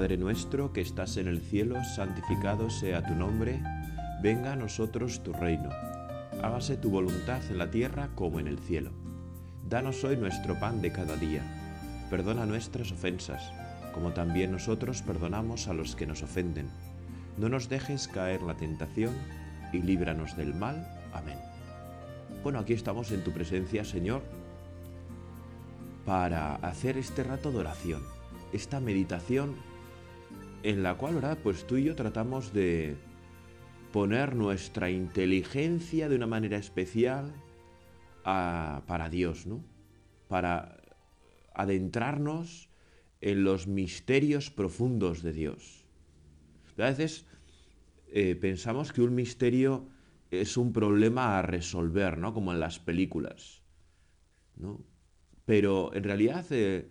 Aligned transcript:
Padre 0.00 0.16
nuestro 0.16 0.72
que 0.72 0.80
estás 0.80 1.18
en 1.18 1.28
el 1.28 1.42
cielo, 1.42 1.76
santificado 1.84 2.70
sea 2.70 3.04
tu 3.04 3.14
nombre, 3.14 3.60
venga 4.22 4.54
a 4.54 4.56
nosotros 4.56 5.22
tu 5.22 5.34
reino, 5.34 5.68
hágase 6.42 6.78
tu 6.78 6.88
voluntad 6.88 7.42
en 7.50 7.58
la 7.58 7.70
tierra 7.70 8.08
como 8.14 8.40
en 8.40 8.46
el 8.46 8.58
cielo. 8.58 8.92
Danos 9.68 10.02
hoy 10.02 10.16
nuestro 10.16 10.58
pan 10.58 10.80
de 10.80 10.90
cada 10.90 11.16
día, 11.16 11.42
perdona 12.08 12.46
nuestras 12.46 12.90
ofensas, 12.92 13.52
como 13.92 14.12
también 14.12 14.52
nosotros 14.52 15.02
perdonamos 15.02 15.68
a 15.68 15.74
los 15.74 15.94
que 15.94 16.06
nos 16.06 16.22
ofenden. 16.22 16.70
No 17.36 17.50
nos 17.50 17.68
dejes 17.68 18.08
caer 18.08 18.40
la 18.40 18.56
tentación 18.56 19.12
y 19.70 19.82
líbranos 19.82 20.34
del 20.34 20.54
mal. 20.54 20.88
Amén. 21.12 21.36
Bueno, 22.42 22.58
aquí 22.60 22.72
estamos 22.72 23.12
en 23.12 23.22
tu 23.22 23.32
presencia, 23.32 23.84
Señor, 23.84 24.22
para 26.06 26.54
hacer 26.54 26.96
este 26.96 27.22
rato 27.22 27.52
de 27.52 27.58
oración, 27.58 28.00
esta 28.54 28.80
meditación 28.80 29.68
en 30.62 30.82
la 30.82 30.96
cual, 30.96 31.14
¿verdad? 31.14 31.38
Pues 31.42 31.66
tú 31.66 31.76
y 31.76 31.84
yo 31.84 31.94
tratamos 31.94 32.52
de 32.52 32.96
poner 33.92 34.34
nuestra 34.34 34.90
inteligencia 34.90 36.08
de 36.08 36.16
una 36.16 36.26
manera 36.26 36.58
especial 36.58 37.32
para 38.22 39.08
Dios, 39.10 39.46
¿no? 39.46 39.64
Para 40.28 40.80
adentrarnos 41.54 42.68
en 43.20 43.44
los 43.44 43.66
misterios 43.66 44.50
profundos 44.50 45.22
de 45.22 45.32
Dios. 45.32 45.84
A 46.78 46.84
veces 46.84 47.26
eh, 48.08 48.34
pensamos 48.34 48.92
que 48.92 49.02
un 49.02 49.14
misterio 49.14 49.88
es 50.30 50.56
un 50.56 50.72
problema 50.72 51.38
a 51.38 51.42
resolver, 51.42 52.18
¿no? 52.18 52.32
Como 52.32 52.52
en 52.52 52.60
las 52.60 52.78
películas, 52.78 53.62
¿no? 54.56 54.84
Pero 55.44 55.92
en 55.94 56.04
realidad 56.04 56.46
eh, 56.50 56.88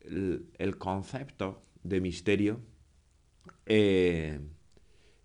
el, 0.00 0.78
concepto 0.78 1.62
de 1.82 2.00
misterio 2.00 2.60
eh, 3.66 4.40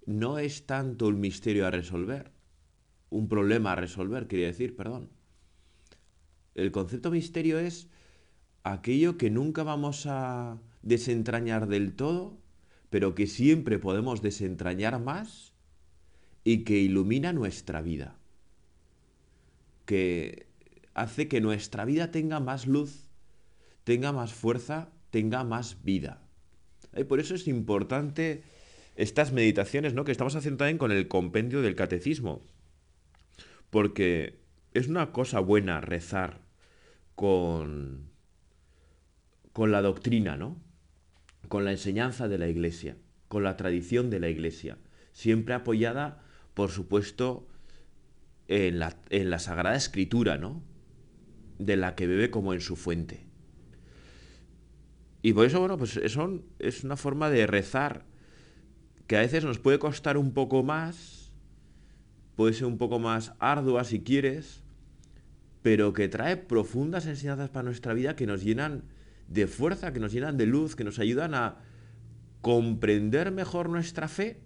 no 0.06 0.40
es 0.40 0.66
tanto 0.66 1.08
un 1.08 1.20
misterio 1.20 1.66
a 1.66 1.72
resolver, 1.72 2.32
un 3.10 3.28
problema 3.28 3.72
a 3.72 3.76
resolver, 3.76 4.28
quería 4.28 4.48
decir, 4.48 4.76
perdón. 4.76 5.10
El 6.54 6.72
concepto 6.72 7.12
misterio 7.12 7.60
es 7.60 7.90
aquello 8.64 9.18
que 9.18 9.30
nunca 9.30 9.64
vamos 9.64 10.06
a 10.06 10.60
desentrañar 10.82 11.68
del 11.68 11.96
todo, 11.96 12.38
pero 12.90 13.16
que 13.16 13.28
siempre 13.28 13.80
podemos 13.80 14.22
desentrañar 14.22 15.00
más 15.00 15.54
y 16.44 16.64
que 16.64 16.78
ilumina 16.78 17.34
nuestra 17.34 17.82
vida, 17.82 18.18
que 19.86 20.48
hace 20.94 21.28
que 21.28 21.42
nuestra 21.42 21.86
vida 21.86 22.12
tenga 22.12 22.40
más 22.40 22.68
luz, 22.68 23.10
tenga 23.84 24.12
más 24.12 24.34
fuerza, 24.34 24.90
tenga 25.10 25.44
más 25.44 25.84
vida. 25.84 26.25
Por 27.04 27.20
eso 27.20 27.36
es 27.36 27.48
importante 27.48 28.44
estas 28.96 29.34
meditaciones 29.34 29.94
¿no? 29.94 30.06
que 30.06 30.12
estamos 30.12 30.36
haciendo 30.36 30.60
también 30.60 30.78
con 30.78 30.92
el 30.92 31.08
compendio 31.08 31.62
del 31.62 31.76
catecismo, 31.76 32.42
porque 33.70 34.40
es 34.74 34.88
una 34.88 35.12
cosa 35.12 35.40
buena 35.40 35.82
rezar 35.82 36.42
con 37.16 38.16
con 39.56 39.72
la 39.72 39.82
doctrina, 39.82 40.36
¿no? 40.36 40.62
Con 41.48 41.64
la 41.64 41.72
enseñanza 41.72 42.28
de 42.28 42.38
la 42.38 42.50
Iglesia, 42.50 42.98
con 43.30 43.44
la 43.44 43.56
tradición 43.56 44.10
de 44.10 44.20
la 44.20 44.28
Iglesia, 44.28 44.78
siempre 45.14 45.54
apoyada, 45.54 46.22
por 46.54 46.72
supuesto, 46.72 47.48
en 48.50 48.80
la, 48.80 48.98
en 49.10 49.30
la 49.30 49.40
Sagrada 49.40 49.78
Escritura, 49.78 50.38
¿no? 50.38 50.62
De 51.58 51.78
la 51.78 51.96
que 51.96 52.06
bebe 52.06 52.32
como 52.32 52.54
en 52.54 52.60
su 52.60 52.76
fuente. 52.76 53.28
Y 55.26 55.34
por 55.34 55.48
eso, 55.48 55.60
bueno, 55.60 55.76
pues 55.76 55.98
es 55.98 56.84
una 56.84 56.98
forma 56.98 57.32
de 57.32 57.48
rezar 57.48 58.06
que 59.08 59.18
a 59.18 59.22
veces 59.22 59.44
nos 59.44 59.58
puede 59.58 59.80
costar 59.80 60.20
un 60.20 60.36
poco 60.36 60.62
más, 60.62 61.32
puede 62.36 62.54
ser 62.54 62.68
un 62.68 62.78
poco 62.78 63.00
más 63.00 63.34
ardua 63.40 63.86
si 63.86 64.02
quieres, 64.02 64.62
pero 65.64 65.94
que 65.94 66.10
trae 66.10 66.38
profundas 66.38 67.08
enseñanzas 67.08 67.50
para 67.50 67.64
nuestra 67.64 67.96
vida 67.96 68.16
que 68.16 68.28
nos 68.28 68.44
llenan 68.44 68.84
de 69.28 69.48
fuerza, 69.48 69.94
que 69.94 70.00
nos 70.00 70.14
llenan 70.14 70.38
de 70.38 70.46
luz, 70.46 70.76
que 70.76 70.84
nos 70.84 71.00
ayudan 71.00 71.34
a 71.34 71.58
comprender 72.42 73.32
mejor 73.32 73.68
nuestra 73.68 74.08
fe, 74.08 74.42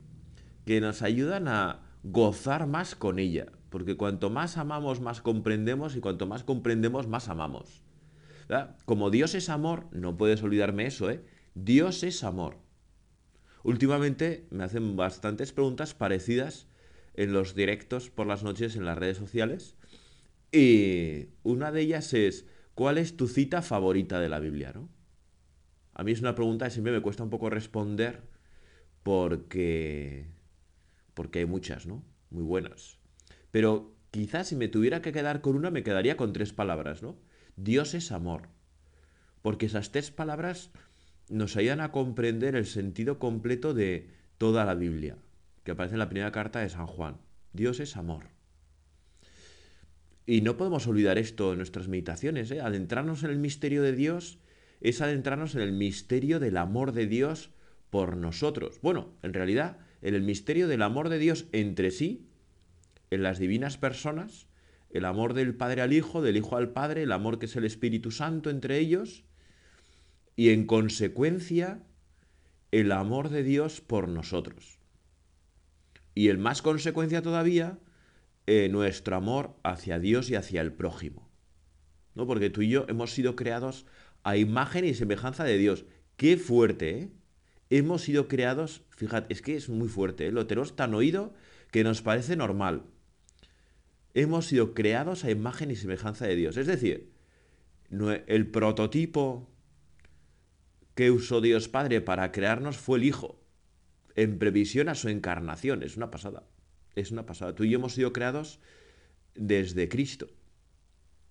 que 0.66 0.80
nos 0.80 1.02
ayudan 1.02 1.50
a 1.50 1.82
gozar 2.04 2.68
más 2.68 2.96
con 2.96 3.20
ella. 3.20 3.48
Porque 3.70 3.98
cuanto 3.98 4.30
más 4.30 4.56
amamos, 4.56 5.02
más 5.02 5.20
comprendemos 5.20 5.98
y 5.98 6.00
cuanto 6.00 6.26
más 6.26 6.46
comprendemos, 6.46 7.06
más 7.06 7.28
amamos. 7.28 7.84
Como 8.86 9.10
Dios 9.10 9.36
es 9.36 9.50
amor, 9.50 9.88
no 9.92 10.18
puedes 10.18 10.42
olvidarme 10.42 10.86
eso, 10.86 11.10
¿eh? 11.10 11.24
Dios 11.56 12.04
es 12.04 12.24
amor. 12.24 12.58
Últimamente 13.64 14.48
me 14.50 14.64
hacen 14.64 14.96
bastantes 14.96 15.52
preguntas 15.52 15.94
parecidas 15.94 16.68
en 17.14 17.34
los 17.34 17.54
directos 17.54 18.10
por 18.10 18.28
las 18.28 18.44
noches 18.44 18.76
en 18.76 18.86
las 18.86 18.98
redes 18.98 19.18
sociales. 19.18 19.76
Y 20.52 21.28
una 21.44 21.72
de 21.72 21.82
ellas 21.82 22.14
es, 22.14 22.46
¿Cuál 22.80 22.98
es 22.98 23.18
tu 23.18 23.28
cita 23.28 23.62
favorita 23.62 24.22
de 24.22 24.30
la 24.30 24.40
Biblia? 24.40 24.72
¿no? 24.74 24.88
A 25.94 26.06
mí 26.06 26.14
es 26.14 26.22
una 26.22 26.34
pregunta 26.34 26.64
que 26.64 26.72
siempre 26.72 26.94
me 26.94 27.02
cuesta 27.02 27.24
un 27.24 27.30
poco 27.30 27.50
responder 27.50 28.22
porque, 29.04 30.28
porque 31.14 31.40
hay 31.40 31.46
muchas, 31.46 31.86
¿no? 31.88 32.06
Muy 32.30 32.44
buenas. 32.44 32.98
Pero 33.52 33.94
quizás 34.12 34.48
si 34.48 34.56
me 34.56 34.70
tuviera 34.70 35.02
que 35.02 35.12
quedar 35.12 35.42
con 35.42 35.58
una, 35.58 35.72
me 35.72 35.84
quedaría 35.84 36.16
con 36.16 36.32
tres 36.32 36.54
palabras, 36.54 37.04
¿no? 37.04 37.18
Dios 37.62 37.94
es 37.94 38.12
amor. 38.12 38.44
Porque 39.42 39.66
esas 39.66 39.92
tres 39.92 40.12
palabras 40.12 40.72
nos 41.30 41.58
ayudan 41.58 41.82
a 41.82 41.92
comprender 41.92 42.56
el 42.56 42.66
sentido 42.66 43.20
completo 43.20 43.74
de 43.74 44.10
toda 44.38 44.66
la 44.66 44.76
Biblia, 44.76 45.18
que 45.64 45.72
aparece 45.72 45.96
en 45.96 46.00
la 46.00 46.10
primera 46.10 46.32
carta 46.32 46.60
de 46.60 46.70
San 46.70 46.88
Juan. 46.88 47.18
Dios 47.54 47.80
es 47.80 47.98
amor. 47.98 48.26
Y 50.26 50.42
no 50.42 50.58
podemos 50.58 50.88
olvidar 50.88 51.18
esto 51.18 51.52
en 51.52 51.58
nuestras 51.58 51.88
meditaciones. 51.88 52.52
¿eh? 52.52 52.62
Adentrarnos 52.62 53.24
en 53.24 53.32
el 53.32 53.40
misterio 53.40 53.82
de 53.82 53.94
Dios 53.94 54.40
es 54.80 55.02
adentrarnos 55.02 55.56
en 55.56 55.62
el 55.62 55.74
misterio 55.74 56.40
del 56.40 56.58
amor 56.58 56.94
de 56.94 57.08
Dios 57.08 57.50
por 57.90 58.16
nosotros. 58.16 58.80
Bueno, 58.82 59.14
en 59.24 59.34
realidad, 59.34 59.78
en 60.02 60.16
el 60.16 60.22
misterio 60.22 60.68
del 60.68 60.84
amor 60.84 61.10
de 61.10 61.20
Dios 61.20 61.48
entre 61.52 61.92
sí, 61.92 62.30
en 63.10 63.24
las 63.24 63.40
divinas 63.40 63.78
personas, 63.78 64.49
el 64.90 65.06
amor 65.06 65.34
del 65.34 65.56
Padre 65.56 65.82
al 65.82 65.94
Hijo, 65.94 66.22
del 66.22 66.38
Hijo 66.38 66.58
al 66.58 66.72
Padre, 66.72 67.04
el 67.04 67.12
amor 67.12 67.40
que 67.40 67.46
es 67.46 67.56
el 67.56 67.66
Espíritu 67.66 68.12
Santo 68.12 68.50
entre 68.50 68.78
ellos, 68.78 69.24
y 70.36 70.50
en 70.50 70.66
consecuencia, 70.66 71.84
el 72.72 72.92
amor 72.92 73.30
de 73.30 73.44
Dios 73.44 73.82
por 73.82 74.08
nosotros. 74.08 74.80
Y 76.16 76.30
el 76.30 76.38
más 76.38 76.62
consecuencia 76.62 77.22
todavía, 77.22 77.80
eh, 78.48 78.70
nuestro 78.70 79.16
amor 79.16 79.56
hacia 79.64 80.00
Dios 80.00 80.30
y 80.30 80.36
hacia 80.36 80.62
el 80.62 80.74
prójimo. 80.74 81.30
¿No? 82.16 82.26
Porque 82.26 82.50
tú 82.50 82.62
y 82.62 82.70
yo 82.70 82.86
hemos 82.90 83.12
sido 83.12 83.36
creados 83.36 83.86
a 84.24 84.38
imagen 84.38 84.86
y 84.86 84.94
semejanza 84.94 85.44
de 85.44 85.58
Dios. 85.58 85.86
Qué 86.18 86.38
fuerte, 86.38 87.00
¿eh? 87.00 87.10
Hemos 87.70 88.02
sido 88.02 88.28
creados, 88.28 88.82
fíjate, 88.90 89.32
es 89.32 89.44
que 89.44 89.56
es 89.56 89.70
muy 89.70 89.88
fuerte, 89.88 90.28
¿eh? 90.28 90.32
lo 90.32 90.48
tenemos 90.48 90.76
tan 90.76 90.96
oído 90.96 91.34
que 91.72 91.84
nos 91.84 92.02
parece 92.02 92.36
normal. 92.36 92.84
Hemos 94.14 94.48
sido 94.48 94.74
creados 94.74 95.24
a 95.24 95.32
imagen 95.32 95.72
y 95.72 95.76
semejanza 95.76 96.26
de 96.26 96.36
Dios. 96.36 96.58
Es 96.58 96.68
decir, 96.68 97.12
el 97.90 98.48
prototipo 98.48 99.50
que 100.96 101.12
usó 101.12 101.42
Dios 101.42 101.70
Padre 101.70 102.02
para 102.02 102.32
crearnos 102.32 102.78
fue 102.78 102.98
el 102.98 103.06
Hijo, 103.06 103.42
en 104.16 104.40
previsión 104.40 104.90
a 104.90 104.96
su 104.96 105.10
encarnación. 105.10 105.84
Es 105.84 105.96
una 105.96 106.12
pasada 106.12 106.44
es 107.00 107.12
una 107.12 107.26
pasada. 107.26 107.56
Tú 107.56 107.64
y 107.64 107.70
yo 107.70 107.78
hemos 107.78 107.94
sido 107.94 108.14
creados 108.14 108.60
desde 109.36 109.90
Cristo. 109.90 110.30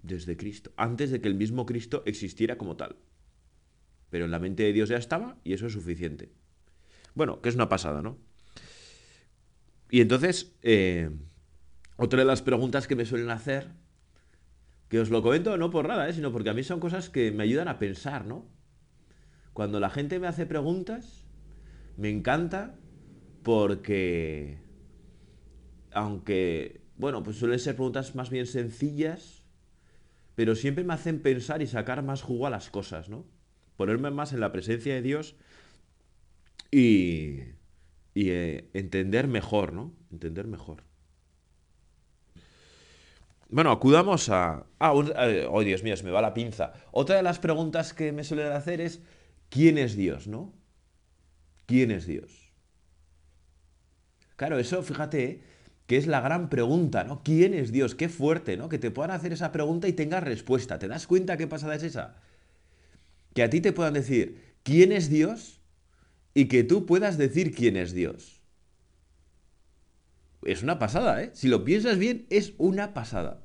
Desde 0.03 0.37
Cristo. 0.37 0.73
Antes 0.77 1.11
de 1.11 1.21
que 1.21 1.29
el 1.29 1.35
mismo 1.35 1.67
Cristo 1.67 2.03
existiera 2.07 2.59
como 2.59 2.77
tal. 2.77 2.97
Pero 4.11 4.25
en 4.25 4.31
la 4.31 4.39
mente 4.39 4.63
de 4.63 4.73
Dios 4.73 4.89
ya 4.89 4.97
estaba 4.97 5.39
y 5.45 5.53
eso 5.53 5.67
es 5.67 5.73
suficiente. 5.73 6.31
Bueno, 7.15 7.41
que 7.43 7.49
es 7.49 7.55
una 7.55 7.69
pasada, 7.69 8.03
¿no? 8.03 8.19
Y 9.91 10.01
entonces, 10.01 10.53
eh, 10.63 11.11
otra 11.99 12.21
de 12.21 12.25
las 12.25 12.43
preguntas 12.43 12.87
que 12.87 12.95
me 12.97 13.05
suelen 13.05 13.29
hacer, 13.29 13.69
que 14.89 15.01
os 15.01 15.11
lo 15.11 15.21
comento 15.21 15.59
no 15.59 15.71
por 15.71 15.89
nada, 15.89 16.09
¿eh? 16.09 16.13
sino 16.13 16.33
porque 16.33 16.49
a 16.49 16.55
mí 16.55 16.63
son 16.63 16.81
cosas 16.81 17.11
que 17.11 17.33
me 17.33 17.43
ayudan 17.43 17.69
a 17.69 17.79
pensar, 17.79 18.25
¿no? 18.25 18.47
Cuando 19.53 19.81
la 19.81 19.91
gente 19.91 20.21
me 20.21 20.29
hace 20.29 20.47
preguntas, 20.47 21.27
me 21.97 22.09
encanta 22.09 22.77
porque 23.43 24.63
aunque, 25.91 26.83
bueno, 26.97 27.25
pues 27.25 27.37
suelen 27.37 27.59
ser 27.59 27.75
preguntas 27.75 28.15
más 28.15 28.31
bien 28.31 28.47
sencillas, 28.47 29.43
pero 30.37 30.55
siempre 30.55 30.85
me 30.85 30.95
hacen 30.95 31.21
pensar 31.21 31.63
y 31.63 31.67
sacar 31.67 32.05
más 32.05 32.23
jugo 32.23 32.47
a 32.47 32.51
las 32.51 32.71
cosas, 32.71 33.09
¿no? 33.09 33.27
Ponerme 33.77 34.13
más 34.13 34.33
en 34.33 34.39
la 34.39 34.53
presencia 34.53 34.95
de 34.95 35.03
Dios 35.03 35.35
y, 36.71 37.41
eh, 38.15 38.71
entender 38.73 39.27
mejor, 39.27 39.73
¿no? 39.73 39.93
Entender 40.13 40.47
mejor. 40.47 40.88
Bueno, 43.49 43.71
acudamos 43.71 44.29
a... 44.29 44.67
Ah, 44.79 44.93
oh 44.93 45.63
Dios 45.63 45.83
mío, 45.83 45.97
se 45.97 46.05
me 46.05 46.11
va 46.11 46.21
la 46.21 46.35
pinza. 46.35 46.73
Otra 46.93 47.17
de 47.17 47.23
las 47.23 47.39
preguntas 47.39 47.95
que 47.95 48.13
me 48.13 48.25
suelen 48.25 48.53
hacer 48.53 48.81
es, 48.81 49.01
¿quién 49.49 49.79
es 49.79 49.97
Dios, 49.97 50.27
no? 50.27 50.53
¿quién 51.69 51.91
es 51.91 52.07
Dios? 52.07 52.51
Claro, 54.37 54.59
eso, 54.59 54.83
fíjate, 54.83 55.25
¿eh? 55.25 55.43
que 55.87 55.99
es 55.99 56.07
la 56.07 56.21
gran 56.21 56.49
pregunta, 56.49 57.05
¿no? 57.05 57.23
¿Quién 57.23 57.55
es 57.55 57.71
Dios? 57.71 57.95
Qué 57.95 58.09
fuerte, 58.09 58.57
¿no? 58.57 58.69
Que 58.69 58.79
te 58.79 58.91
puedan 58.91 59.11
hacer 59.11 59.33
esa 59.33 59.53
pregunta 59.53 59.87
y 59.87 59.93
tengas 59.93 60.23
respuesta. 60.25 60.79
¿Te 60.79 60.89
das 60.89 61.07
cuenta 61.07 61.37
qué 61.37 61.47
pasada 61.47 61.75
es 61.75 61.83
esa? 61.83 62.17
Que 63.35 63.43
a 63.43 63.51
ti 63.51 63.61
te 63.61 63.73
puedan 63.73 63.95
decir, 63.95 64.55
¿quién 64.63 64.93
es 64.93 65.11
Dios? 65.11 65.61
Y 66.35 66.47
que 66.47 66.65
tú 66.65 66.87
puedas 66.87 67.19
decir 67.19 67.55
quién 67.55 67.77
es 67.77 67.93
Dios. 67.93 68.38
Es 70.45 70.63
una 70.63 70.79
pasada, 70.79 71.23
¿eh? 71.23 71.31
Si 71.35 71.49
lo 71.49 71.65
piensas 71.65 71.99
bien, 71.99 72.27
es 72.31 72.55
una 72.59 72.95
pasada. 72.95 73.43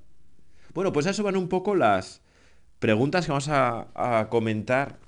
Bueno, 0.74 0.94
pues 0.94 1.08
a 1.08 1.12
eso 1.12 1.24
van 1.24 1.38
un 1.38 1.50
poco 1.50 1.76
las 1.76 2.22
preguntas 2.80 3.26
que 3.26 3.32
vamos 3.32 3.50
a, 3.50 4.20
a 4.20 4.30
comentar, 4.30 5.00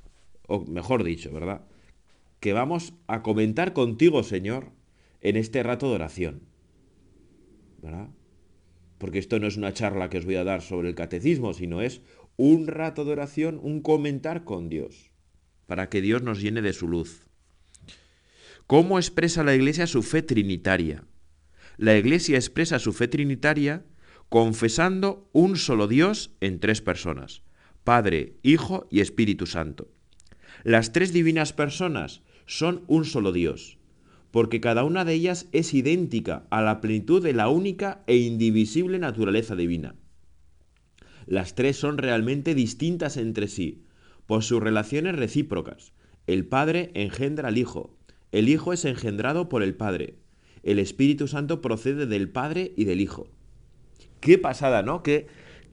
o 0.48 0.66
mejor 0.66 1.04
dicho, 1.04 1.32
¿verdad? 1.32 1.62
Que 2.40 2.54
vamos 2.54 2.94
a 3.08 3.22
comentar 3.22 3.74
contigo, 3.74 4.24
Señor, 4.24 4.72
en 5.22 5.38
este 5.38 5.64
rato 5.64 5.90
de 5.90 5.96
oración. 5.96 6.42
¿Verdad? 7.82 8.10
Porque 8.98 9.20
esto 9.20 9.40
no 9.40 9.48
es 9.48 9.58
una 9.58 9.74
charla 9.74 10.10
que 10.10 10.18
os 10.18 10.26
voy 10.26 10.36
a 10.36 10.44
dar 10.44 10.62
sobre 10.62 10.90
el 10.90 10.96
catecismo, 10.96 11.54
sino 11.54 11.82
es 11.82 12.02
un 12.38 12.68
rato 12.68 13.06
de 13.06 13.12
oración, 13.12 13.60
un 13.62 13.82
comentar 13.82 14.44
con 14.44 14.70
Dios, 14.70 15.12
para 15.68 15.90
que 15.90 16.02
Dios 16.02 16.22
nos 16.22 16.42
llene 16.42 16.62
de 16.62 16.74
su 16.74 16.88
luz. 16.88 17.28
¿Cómo 18.68 18.98
expresa 18.98 19.44
la 19.44 19.54
Iglesia 19.56 19.88
su 19.88 20.02
fe 20.02 20.22
trinitaria? 20.22 21.04
La 21.78 21.98
Iglesia 21.98 22.38
expresa 22.38 22.80
su 22.80 22.94
fe 22.94 23.08
trinitaria 23.08 23.84
confesando 24.30 25.30
un 25.34 25.58
solo 25.58 25.88
Dios 25.88 26.32
en 26.42 26.60
tres 26.60 26.82
personas, 26.82 27.44
Padre, 27.84 28.38
Hijo 28.44 28.88
y 28.90 29.02
Espíritu 29.02 29.46
Santo. 29.46 29.90
Las 30.64 30.94
tres 30.94 31.14
divinas 31.14 31.54
personas 31.54 32.22
son 32.46 32.84
un 32.88 33.06
solo 33.06 33.32
Dios, 33.32 33.78
porque 34.32 34.62
cada 34.62 34.84
una 34.84 35.06
de 35.06 35.14
ellas 35.14 35.48
es 35.52 35.74
idéntica 35.74 36.48
a 36.50 36.62
la 36.62 36.82
plenitud 36.82 37.22
de 37.22 37.34
la 37.34 37.50
única 37.50 38.04
e 38.08 38.18
indivisible 38.18 38.98
naturaleza 39.00 39.56
divina. 39.56 39.96
Las 41.26 41.56
tres 41.56 41.78
son 41.78 41.98
realmente 41.98 42.56
distintas 42.56 43.18
entre 43.18 43.48
sí, 43.48 43.84
por 44.26 44.44
sus 44.44 44.62
relaciones 44.62 45.16
recíprocas. 45.16 45.94
El 46.28 46.46
Padre 46.46 46.92
engendra 46.94 47.50
al 47.50 47.58
Hijo, 47.58 47.98
el 48.32 48.50
Hijo 48.50 48.74
es 48.74 48.86
engendrado 48.86 49.50
por 49.50 49.62
el 49.62 49.76
Padre, 49.76 50.16
el 50.66 50.80
Espíritu 50.80 51.28
Santo 51.28 51.62
procede 51.62 52.08
del 52.08 52.28
Padre 52.28 52.74
y 52.76 52.84
del 52.86 53.00
Hijo. 53.00 53.28
Qué 54.20 54.40
pasada, 54.40 54.82
¿no? 54.82 55.04
Que, 55.04 55.28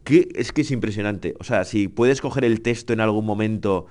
es 0.07 0.53
que 0.53 0.61
es 0.61 0.71
impresionante. 0.71 1.35
O 1.41 1.45
sea, 1.45 1.65
si 1.65 1.89
puedes 1.89 2.21
coger 2.21 2.45
el 2.45 2.61
texto 2.61 2.93
en 2.93 3.01
algún 3.01 3.25
momento 3.25 3.87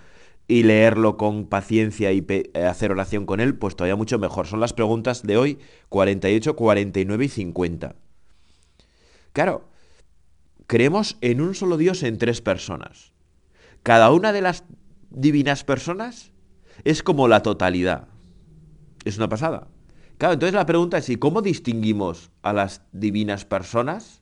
y 0.47 0.61
leerlo 0.63 1.17
con 1.17 1.47
paciencia 1.47 2.11
y 2.11 2.23
eh, 2.29 2.65
hacer 2.65 2.91
oración 2.91 3.25
con 3.25 3.39
él, 3.39 3.55
pues 3.55 3.75
todavía 3.75 3.95
mucho 3.95 4.19
mejor. 4.19 4.45
Son 4.45 4.59
las 4.59 4.73
preguntas 4.73 5.23
de 5.23 5.37
hoy 5.37 5.57
48, 5.89 6.55
49 6.55 7.25
y 7.25 7.29
50. 7.29 7.95
Claro, 9.33 9.67
creemos 10.67 11.17
en 11.21 11.41
un 11.41 11.55
solo 11.55 11.77
Dios 11.77 12.03
en 12.03 12.19
tres 12.19 12.41
personas. 12.41 13.11
Cada 13.81 14.11
una 14.11 14.33
de 14.33 14.41
las 14.41 14.65
divinas 15.09 15.63
personas 15.63 16.31
es 16.83 17.01
como 17.01 17.27
la 17.27 17.41
totalidad. 17.41 18.07
Es 19.03 19.17
una 19.17 19.29
pasada. 19.29 19.67
Claro, 20.21 20.35
entonces 20.35 20.53
la 20.53 20.67
pregunta 20.67 20.99
es, 20.99 21.09
¿y 21.09 21.15
cómo 21.15 21.41
distinguimos 21.41 22.29
a 22.43 22.53
las 22.53 22.83
divinas 22.91 23.43
personas 23.43 24.21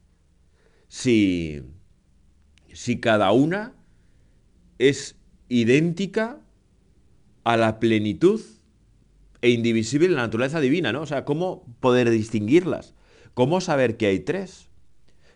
si, 0.88 1.62
si 2.72 3.02
cada 3.02 3.34
una 3.34 3.74
es 4.78 5.18
idéntica 5.50 6.40
a 7.44 7.58
la 7.58 7.82
plenitud 7.82 8.40
e 9.42 9.50
indivisible 9.50 10.08
de 10.08 10.16
la 10.16 10.22
naturaleza 10.22 10.62
divina, 10.62 10.94
¿no? 10.94 11.02
O 11.02 11.06
sea, 11.06 11.26
¿cómo 11.26 11.66
poder 11.82 12.10
distinguirlas? 12.12 12.96
¿Cómo 13.34 13.60
saber 13.60 13.98
que 13.98 14.06
hay 14.06 14.22
tres? 14.22 14.70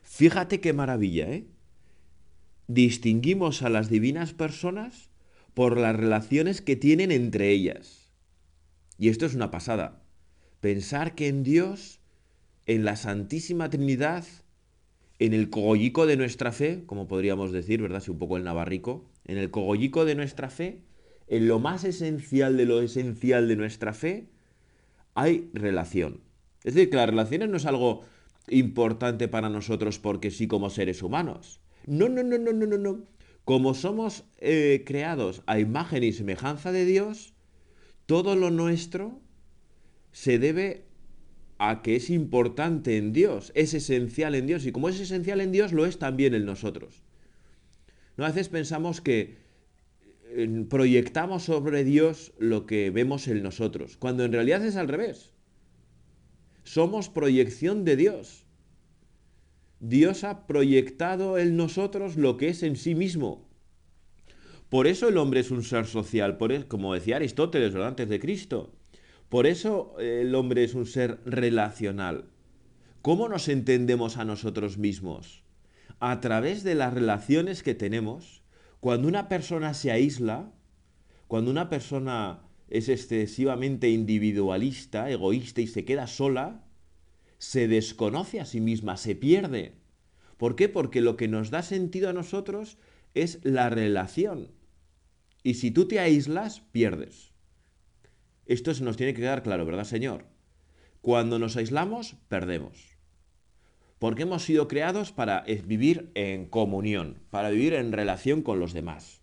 Fíjate 0.02 0.62
qué 0.62 0.72
maravilla, 0.72 1.30
¿eh? 1.30 1.46
Distinguimos 2.70 3.64
a 3.64 3.70
las 3.70 3.90
divinas 3.90 4.32
personas 4.32 5.10
por 5.56 5.78
las 5.78 5.94
relaciones 5.94 6.62
que 6.62 6.78
tienen 6.78 7.12
entre 7.12 7.50
ellas. 7.50 8.14
Y 8.98 9.10
esto 9.10 9.26
es 9.26 9.36
una 9.36 9.52
pasada. 9.52 10.03
Pensar 10.64 11.14
que 11.14 11.28
en 11.28 11.44
Dios, 11.44 12.00
en 12.68 12.86
la 12.86 12.96
Santísima 12.96 13.70
Trinidad, 13.70 14.24
en 15.20 15.34
el 15.34 15.50
cogollico 15.50 16.06
de 16.06 16.16
nuestra 16.16 16.54
fe, 16.54 16.86
como 16.86 17.06
podríamos 17.06 17.52
decir, 17.52 17.82
¿verdad? 17.82 18.00
Si 18.00 18.12
un 18.12 18.18
poco 18.18 18.38
el 18.38 18.46
navarrico, 18.46 19.04
en 19.26 19.38
el 19.38 19.52
cogollico 19.52 20.06
de 20.06 20.16
nuestra 20.16 20.50
fe, 20.50 20.80
en 21.28 21.50
lo 21.50 21.60
más 21.60 21.84
esencial 21.84 22.56
de 22.56 22.66
lo 22.66 22.82
esencial 22.82 23.50
de 23.50 23.58
nuestra 23.58 23.92
fe, 23.92 24.30
hay 25.16 25.50
relación. 25.54 26.22
Es 26.64 26.76
decir, 26.76 26.90
que 26.90 26.96
las 26.96 27.10
relaciones 27.10 27.50
no 27.50 27.58
es 27.58 27.66
algo 27.66 28.04
importante 28.48 29.28
para 29.28 29.50
nosotros 29.50 30.00
porque 30.00 30.32
sí 30.32 30.48
como 30.48 30.70
seres 30.70 31.04
humanos. 31.04 31.60
No, 31.88 32.08
no, 32.08 32.24
no, 32.24 32.38
no, 32.38 32.54
no, 32.54 32.66
no, 32.66 32.78
no. 32.78 33.04
Como 33.44 33.74
somos 33.74 34.24
eh, 34.38 34.86
creados 34.86 35.44
a 35.46 35.60
imagen 35.60 36.04
y 36.04 36.14
semejanza 36.14 36.72
de 36.72 36.86
Dios, 36.86 37.34
todo 38.06 38.38
lo 38.38 38.50
nuestro 38.50 39.23
se 40.14 40.40
debe 40.40 40.86
a 41.58 41.82
que 41.82 41.96
es 41.98 42.10
importante 42.10 42.98
en 42.98 43.12
Dios, 43.12 43.52
es 43.56 43.74
esencial 43.74 44.36
en 44.36 44.48
Dios, 44.48 44.66
y 44.66 44.72
como 44.72 44.88
es 44.88 45.00
esencial 45.00 45.42
en 45.42 45.52
Dios, 45.52 45.74
lo 45.74 45.86
es 45.86 45.98
también 45.98 46.34
en 46.34 46.46
nosotros. 46.46 47.04
¿No? 48.16 48.26
A 48.26 48.30
veces 48.30 48.48
pensamos 48.48 49.02
que 49.02 49.38
eh, 50.30 50.66
proyectamos 50.70 51.44
sobre 51.44 51.84
Dios 51.84 52.32
lo 52.38 52.66
que 52.66 52.92
vemos 52.92 53.28
en 53.28 53.42
nosotros, 53.44 53.98
cuando 53.98 54.24
en 54.24 54.32
realidad 54.32 54.64
es 54.64 54.76
al 54.76 54.88
revés. 54.88 55.32
Somos 56.64 57.10
proyección 57.10 57.84
de 57.84 57.98
Dios. 57.98 58.46
Dios 59.80 60.24
ha 60.24 60.46
proyectado 60.48 61.38
en 61.38 61.58
nosotros 61.58 62.16
lo 62.16 62.38
que 62.38 62.50
es 62.50 62.64
en 62.64 62.76
sí 62.76 62.96
mismo. 62.96 63.50
Por 64.70 64.88
eso 64.88 65.10
el 65.10 65.18
hombre 65.18 65.40
es 65.42 65.52
un 65.52 65.64
ser 65.64 65.88
social, 65.88 66.38
por 66.38 66.68
como 66.68 66.94
decía 66.94 67.18
Aristóteles 67.18 67.76
antes 67.76 68.08
de 68.08 68.20
Cristo. 68.20 68.74
Por 69.30 69.48
eso 69.48 69.96
el 70.00 70.34
hombre 70.36 70.64
es 70.64 70.76
un 70.76 70.86
ser 70.86 71.20
relacional. 71.26 72.26
¿Cómo 73.02 73.28
nos 73.28 73.50
entendemos 73.50 74.18
a 74.18 74.26
nosotros 74.26 74.78
mismos? 74.78 75.44
A 76.00 76.22
través 76.22 76.64
de 76.64 76.76
las 76.76 76.94
relaciones 76.94 77.64
que 77.64 77.76
tenemos. 77.76 78.44
Cuando 78.80 79.08
una 79.08 79.28
persona 79.28 79.74
se 79.74 79.92
aísla, 79.92 80.52
cuando 81.28 81.52
una 81.52 81.70
persona 81.70 82.44
es 82.70 82.90
excesivamente 82.90 83.90
individualista, 83.90 85.10
egoísta 85.10 85.62
y 85.62 85.68
se 85.68 85.86
queda 85.86 86.08
sola, 86.08 86.64
se 87.38 87.68
desconoce 87.68 88.40
a 88.40 88.46
sí 88.46 88.62
misma, 88.62 88.96
se 88.96 89.16
pierde. 89.16 89.76
¿Por 90.38 90.56
qué? 90.56 90.70
Porque 90.70 91.02
lo 91.02 91.18
que 91.18 91.28
nos 91.28 91.50
da 91.50 91.62
sentido 91.62 92.10
a 92.10 92.14
nosotros 92.14 92.78
es 93.14 93.40
la 93.44 93.70
relación. 93.70 94.52
Y 95.44 95.56
si 95.56 95.72
tú 95.72 95.88
te 95.88 96.00
aíslas, 96.00 96.62
pierdes. 96.62 97.33
Esto 98.46 98.74
se 98.74 98.84
nos 98.84 98.98
tiene 98.98 99.14
que 99.14 99.22
quedar 99.22 99.44
claro, 99.44 99.66
¿verdad, 99.66 99.86
Señor? 99.86 100.26
Cuando 101.02 101.40
nos 101.40 101.58
aislamos, 101.58 102.16
perdemos. 102.28 102.98
Porque 104.00 104.24
hemos 104.24 104.44
sido 104.44 104.68
creados 104.68 105.12
para 105.12 105.46
vivir 105.66 106.12
en 106.14 106.46
comunión, 106.46 107.20
para 107.30 107.50
vivir 107.50 107.74
en 107.74 107.92
relación 107.92 108.42
con 108.42 108.60
los 108.60 108.74
demás. 108.74 109.22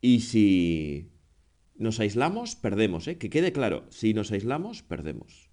Y 0.00 0.20
si 0.20 1.10
nos 1.76 1.98
aislamos, 1.98 2.54
perdemos, 2.54 3.08
¿eh? 3.08 3.18
Que 3.18 3.30
quede 3.30 3.52
claro, 3.52 3.86
si 3.90 4.14
nos 4.14 4.30
aislamos, 4.30 4.82
perdemos. 4.82 5.50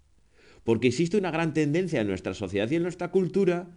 Porque 0.63 0.87
existe 0.89 1.17
una 1.17 1.31
gran 1.31 1.53
tendencia 1.53 2.01
en 2.01 2.07
nuestra 2.07 2.33
sociedad 2.33 2.69
y 2.69 2.75
en 2.75 2.83
nuestra 2.83 3.11
cultura 3.11 3.75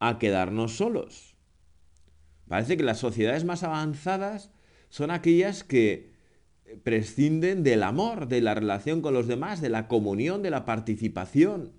a 0.00 0.18
quedarnos 0.18 0.76
solos. 0.76 1.36
Parece 2.48 2.76
que 2.76 2.82
las 2.82 2.98
sociedades 2.98 3.44
más 3.44 3.62
avanzadas 3.62 4.50
son 4.88 5.10
aquellas 5.10 5.64
que 5.64 6.13
prescinden 6.82 7.62
del 7.62 7.82
amor, 7.82 8.28
de 8.28 8.40
la 8.40 8.54
relación 8.54 9.00
con 9.00 9.14
los 9.14 9.26
demás, 9.26 9.60
de 9.60 9.68
la 9.68 9.88
comunión, 9.88 10.42
de 10.42 10.50
la 10.50 10.64
participación. 10.64 11.72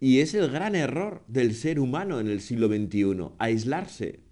Y 0.00 0.20
es 0.20 0.34
el 0.34 0.50
gran 0.50 0.74
error 0.74 1.24
del 1.26 1.54
ser 1.54 1.80
humano 1.80 2.20
en 2.20 2.28
el 2.28 2.40
siglo 2.40 2.68
XXI, 2.68 3.30
aislarse 3.38 4.26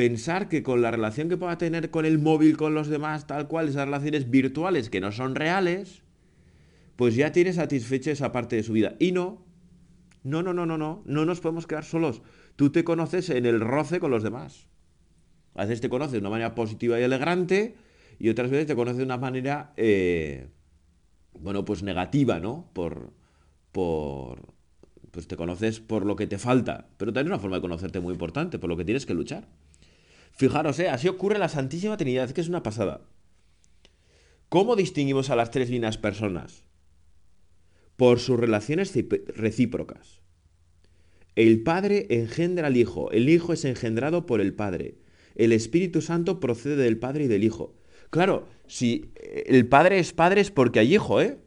pensar 0.00 0.48
que 0.48 0.62
con 0.62 0.80
la 0.80 0.90
relación 0.90 1.28
que 1.28 1.36
pueda 1.36 1.58
tener 1.58 1.90
con 1.90 2.06
el 2.06 2.18
móvil, 2.18 2.56
con 2.56 2.72
los 2.72 2.88
demás, 2.88 3.26
tal 3.26 3.48
cual, 3.48 3.68
esas 3.68 3.84
relaciones 3.84 4.30
virtuales 4.30 4.88
que 4.88 4.98
no 4.98 5.12
son 5.12 5.34
reales, 5.34 6.00
pues 6.96 7.16
ya 7.16 7.32
tiene 7.32 7.52
satisfecha 7.52 8.10
esa 8.10 8.32
parte 8.32 8.56
de 8.56 8.62
su 8.62 8.72
vida. 8.72 8.94
Y 8.98 9.12
no, 9.12 9.44
no, 10.22 10.42
no, 10.42 10.54
no, 10.54 10.64
no, 10.64 10.78
no, 10.78 11.02
no 11.04 11.24
nos 11.26 11.40
podemos 11.40 11.66
quedar 11.66 11.84
solos. 11.84 12.22
Tú 12.56 12.70
te 12.70 12.82
conoces 12.82 13.28
en 13.28 13.44
el 13.44 13.60
roce 13.60 14.00
con 14.00 14.10
los 14.10 14.22
demás. 14.22 14.68
A 15.54 15.64
veces 15.64 15.82
te 15.82 15.90
conoces 15.90 16.12
de 16.12 16.18
una 16.20 16.30
manera 16.30 16.54
positiva 16.54 16.98
y 16.98 17.02
elegante 17.02 17.74
y 18.20 18.28
otras 18.28 18.50
veces 18.50 18.66
te 18.66 18.76
conoces 18.76 18.98
de 18.98 19.04
una 19.04 19.16
manera, 19.16 19.72
eh, 19.78 20.48
bueno, 21.32 21.64
pues 21.64 21.82
negativa, 21.82 22.38
¿no? 22.38 22.70
Por, 22.74 23.14
por, 23.72 24.52
pues 25.10 25.26
te 25.26 25.36
conoces 25.36 25.80
por 25.80 26.04
lo 26.04 26.16
que 26.16 26.26
te 26.26 26.36
falta, 26.36 26.90
pero 26.98 27.14
también 27.14 27.32
una 27.32 27.40
forma 27.40 27.56
de 27.56 27.62
conocerte 27.62 27.98
muy 27.98 28.12
importante, 28.12 28.58
por 28.58 28.68
lo 28.68 28.76
que 28.76 28.84
tienes 28.84 29.06
que 29.06 29.14
luchar. 29.14 29.48
Fijaros, 30.32 30.78
¿eh? 30.80 30.90
así 30.90 31.08
ocurre 31.08 31.38
la 31.38 31.48
Santísima 31.48 31.96
Trinidad, 31.96 32.30
que 32.30 32.42
es 32.42 32.48
una 32.48 32.62
pasada. 32.62 33.00
¿Cómo 34.50 34.76
distinguimos 34.76 35.30
a 35.30 35.36
las 35.36 35.50
tres 35.50 35.68
divinas 35.68 35.96
personas? 35.96 36.64
Por 37.96 38.20
sus 38.20 38.38
relaciones 38.38 38.92
recíprocas. 39.34 40.20
El 41.36 41.62
Padre 41.62 42.06
engendra 42.10 42.66
al 42.66 42.76
Hijo, 42.76 43.10
el 43.12 43.30
Hijo 43.30 43.54
es 43.54 43.64
engendrado 43.64 44.26
por 44.26 44.42
el 44.42 44.52
Padre. 44.52 44.98
El 45.36 45.52
Espíritu 45.52 46.02
Santo 46.02 46.38
procede 46.38 46.76
del 46.76 46.98
Padre 46.98 47.24
y 47.24 47.28
del 47.28 47.44
Hijo. 47.44 47.79
Claro, 48.10 48.48
si 48.66 49.12
el 49.46 49.66
Padre 49.68 49.98
es 50.00 50.12
Padre 50.12 50.40
es 50.40 50.50
porque 50.50 50.80
hay 50.80 50.94
Hijo, 50.94 51.20
¿eh? 51.20 51.38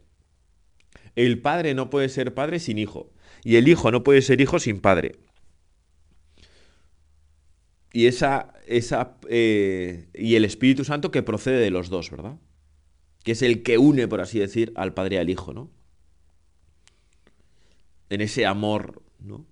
El 1.16 1.40
Padre 1.40 1.74
no 1.74 1.90
puede 1.90 2.10
ser 2.10 2.34
Padre 2.34 2.60
sin 2.60 2.78
Hijo. 2.78 3.12
Y 3.44 3.58
el 3.58 3.68
Hijo 3.68 3.92
no 3.92 4.04
puede 4.04 4.22
ser 4.22 4.42
Hijo 4.42 4.60
sin 4.60 4.80
Padre. 4.80 5.20
Y 7.92 8.08
esa, 8.08 8.54
esa 8.66 9.18
eh, 9.30 10.10
y 10.14 10.36
el 10.36 10.46
Espíritu 10.46 10.84
Santo 10.84 11.12
que 11.12 11.22
procede 11.22 11.60
de 11.60 11.70
los 11.70 11.90
dos, 11.90 12.10
¿verdad? 12.10 12.40
Que 13.24 13.34
es 13.34 13.42
el 13.42 13.62
que 13.62 13.78
une, 13.78 14.08
por 14.08 14.22
así 14.22 14.40
decir, 14.40 14.74
al 14.76 14.94
Padre 14.94 15.16
y 15.16 15.20
al 15.20 15.30
Hijo, 15.30 15.54
¿no? 15.54 15.70
En 18.10 18.22
ese 18.22 18.46
amor, 18.46 19.04
¿no? 19.20 19.46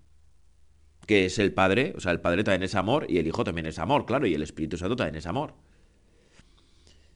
Que 1.06 1.26
es 1.26 1.38
el 1.40 1.54
Padre, 1.54 1.94
o 1.96 2.00
sea, 2.00 2.12
el 2.12 2.22
Padre 2.22 2.44
también 2.44 2.64
es 2.64 2.74
amor 2.74 3.06
y 3.10 3.18
el 3.18 3.28
Hijo 3.28 3.44
también 3.44 3.68
es 3.68 3.78
amor, 3.78 4.06
claro, 4.06 4.26
y 4.26 4.34
el 4.34 4.42
Espíritu 4.42 4.78
Santo 4.78 4.96
también 4.96 5.16
es 5.18 5.28
amor. 5.28 5.54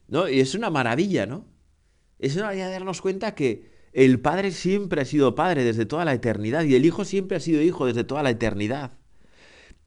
¿No? 0.07 0.29
Y 0.29 0.39
es 0.39 0.55
una 0.55 0.69
maravilla, 0.69 1.25
¿no? 1.25 1.45
Es 2.19 2.35
una 2.35 2.45
maravilla 2.45 2.67
de 2.67 2.73
darnos 2.73 3.01
cuenta 3.01 3.35
que 3.35 3.73
el 3.93 4.19
Padre 4.19 4.51
siempre 4.51 5.01
ha 5.01 5.05
sido 5.05 5.35
Padre 5.35 5.63
desde 5.63 5.85
toda 5.85 6.05
la 6.05 6.13
eternidad 6.13 6.63
y 6.63 6.75
el 6.75 6.85
Hijo 6.85 7.05
siempre 7.05 7.37
ha 7.37 7.39
sido 7.39 7.61
Hijo 7.61 7.85
desde 7.85 8.03
toda 8.03 8.23
la 8.23 8.29
eternidad. 8.29 8.91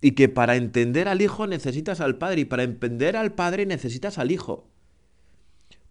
Y 0.00 0.12
que 0.12 0.28
para 0.28 0.56
entender 0.56 1.08
al 1.08 1.20
Hijo 1.20 1.46
necesitas 1.46 2.00
al 2.00 2.16
Padre 2.16 2.42
y 2.42 2.44
para 2.44 2.62
entender 2.62 3.16
al 3.16 3.34
Padre 3.34 3.66
necesitas 3.66 4.18
al 4.18 4.30
Hijo. 4.30 4.68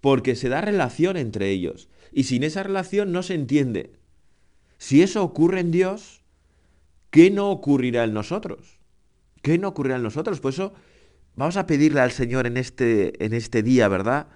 Porque 0.01 0.35
se 0.35 0.49
da 0.49 0.61
relación 0.61 1.15
entre 1.17 1.49
ellos. 1.49 1.89
Y 2.11 2.23
sin 2.23 2.43
esa 2.43 2.63
relación 2.63 3.11
no 3.11 3.21
se 3.21 3.35
entiende. 3.35 3.93
Si 4.77 5.01
eso 5.01 5.23
ocurre 5.23 5.59
en 5.59 5.71
Dios, 5.71 6.21
¿qué 7.11 7.29
no 7.29 7.51
ocurrirá 7.51 8.03
en 8.03 8.13
nosotros? 8.13 8.79
¿Qué 9.41 9.57
no 9.57 9.67
ocurrirá 9.69 9.97
en 9.97 10.03
nosotros? 10.03 10.39
Por 10.39 10.53
eso 10.53 10.73
vamos 11.37 11.55
a 11.55 11.65
pedirle 11.65 12.01
al 12.01 12.11
Señor 12.11 12.45
en 12.45 12.57
este, 12.57 13.23
en 13.23 13.33
este 13.33 13.63
día, 13.63 13.87
¿verdad? 13.87 14.27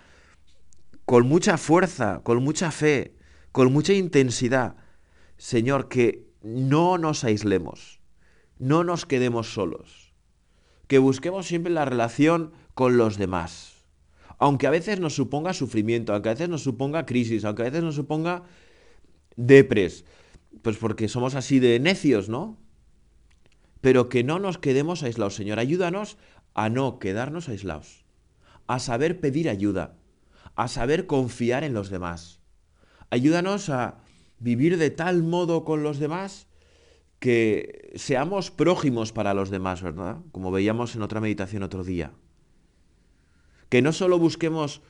Con 1.03 1.27
mucha 1.27 1.57
fuerza, 1.57 2.21
con 2.23 2.41
mucha 2.41 2.71
fe, 2.71 3.17
con 3.51 3.73
mucha 3.73 3.91
intensidad. 3.91 4.77
Señor, 5.35 5.89
que 5.89 6.31
no 6.41 6.97
nos 6.97 7.25
aislemos 7.25 8.01
no 8.61 8.83
nos 8.83 9.07
quedemos 9.07 9.51
solos, 9.55 10.13
que 10.87 10.99
busquemos 10.99 11.47
siempre 11.47 11.73
la 11.73 11.83
relación 11.83 12.53
con 12.75 12.95
los 12.95 13.17
demás, 13.17 13.73
aunque 14.37 14.67
a 14.67 14.69
veces 14.69 14.99
nos 14.99 15.15
suponga 15.15 15.53
sufrimiento, 15.53 16.13
aunque 16.13 16.29
a 16.29 16.33
veces 16.33 16.47
nos 16.47 16.61
suponga 16.61 17.07
crisis, 17.07 17.43
aunque 17.43 17.63
a 17.63 17.65
veces 17.65 17.83
nos 17.83 17.95
suponga 17.95 18.43
depres, 19.35 20.05
pues 20.61 20.77
porque 20.77 21.07
somos 21.07 21.33
así 21.33 21.57
de 21.57 21.79
necios, 21.79 22.29
¿no? 22.29 22.59
Pero 23.81 24.09
que 24.09 24.23
no 24.23 24.37
nos 24.37 24.59
quedemos 24.59 25.01
aislados, 25.01 25.33
Señor, 25.33 25.57
ayúdanos 25.57 26.19
a 26.53 26.69
no 26.69 26.99
quedarnos 26.99 27.49
aislados, 27.49 28.05
a 28.67 28.79
saber 28.79 29.19
pedir 29.19 29.49
ayuda, 29.49 29.97
a 30.55 30.67
saber 30.67 31.07
confiar 31.07 31.63
en 31.63 31.73
los 31.73 31.89
demás. 31.89 32.41
Ayúdanos 33.09 33.69
a 33.69 33.99
vivir 34.39 34.77
de 34.77 34.89
tal 34.89 35.23
modo 35.23 35.63
con 35.63 35.83
los 35.83 35.99
demás 35.99 36.47
que 37.19 37.93
seamos 37.95 38.49
prójimos 38.49 39.11
para 39.11 39.33
los 39.33 39.51
demás, 39.51 39.83
¿verdad? 39.83 40.17
Como 40.31 40.51
veíamos 40.51 40.95
en 40.95 41.03
otra 41.03 41.21
meditación 41.21 41.61
otro 41.61 41.83
día. 41.83 42.13
Que 43.69 43.81
no 43.81 43.93
solo 43.93 44.17
busquemos 44.17 44.81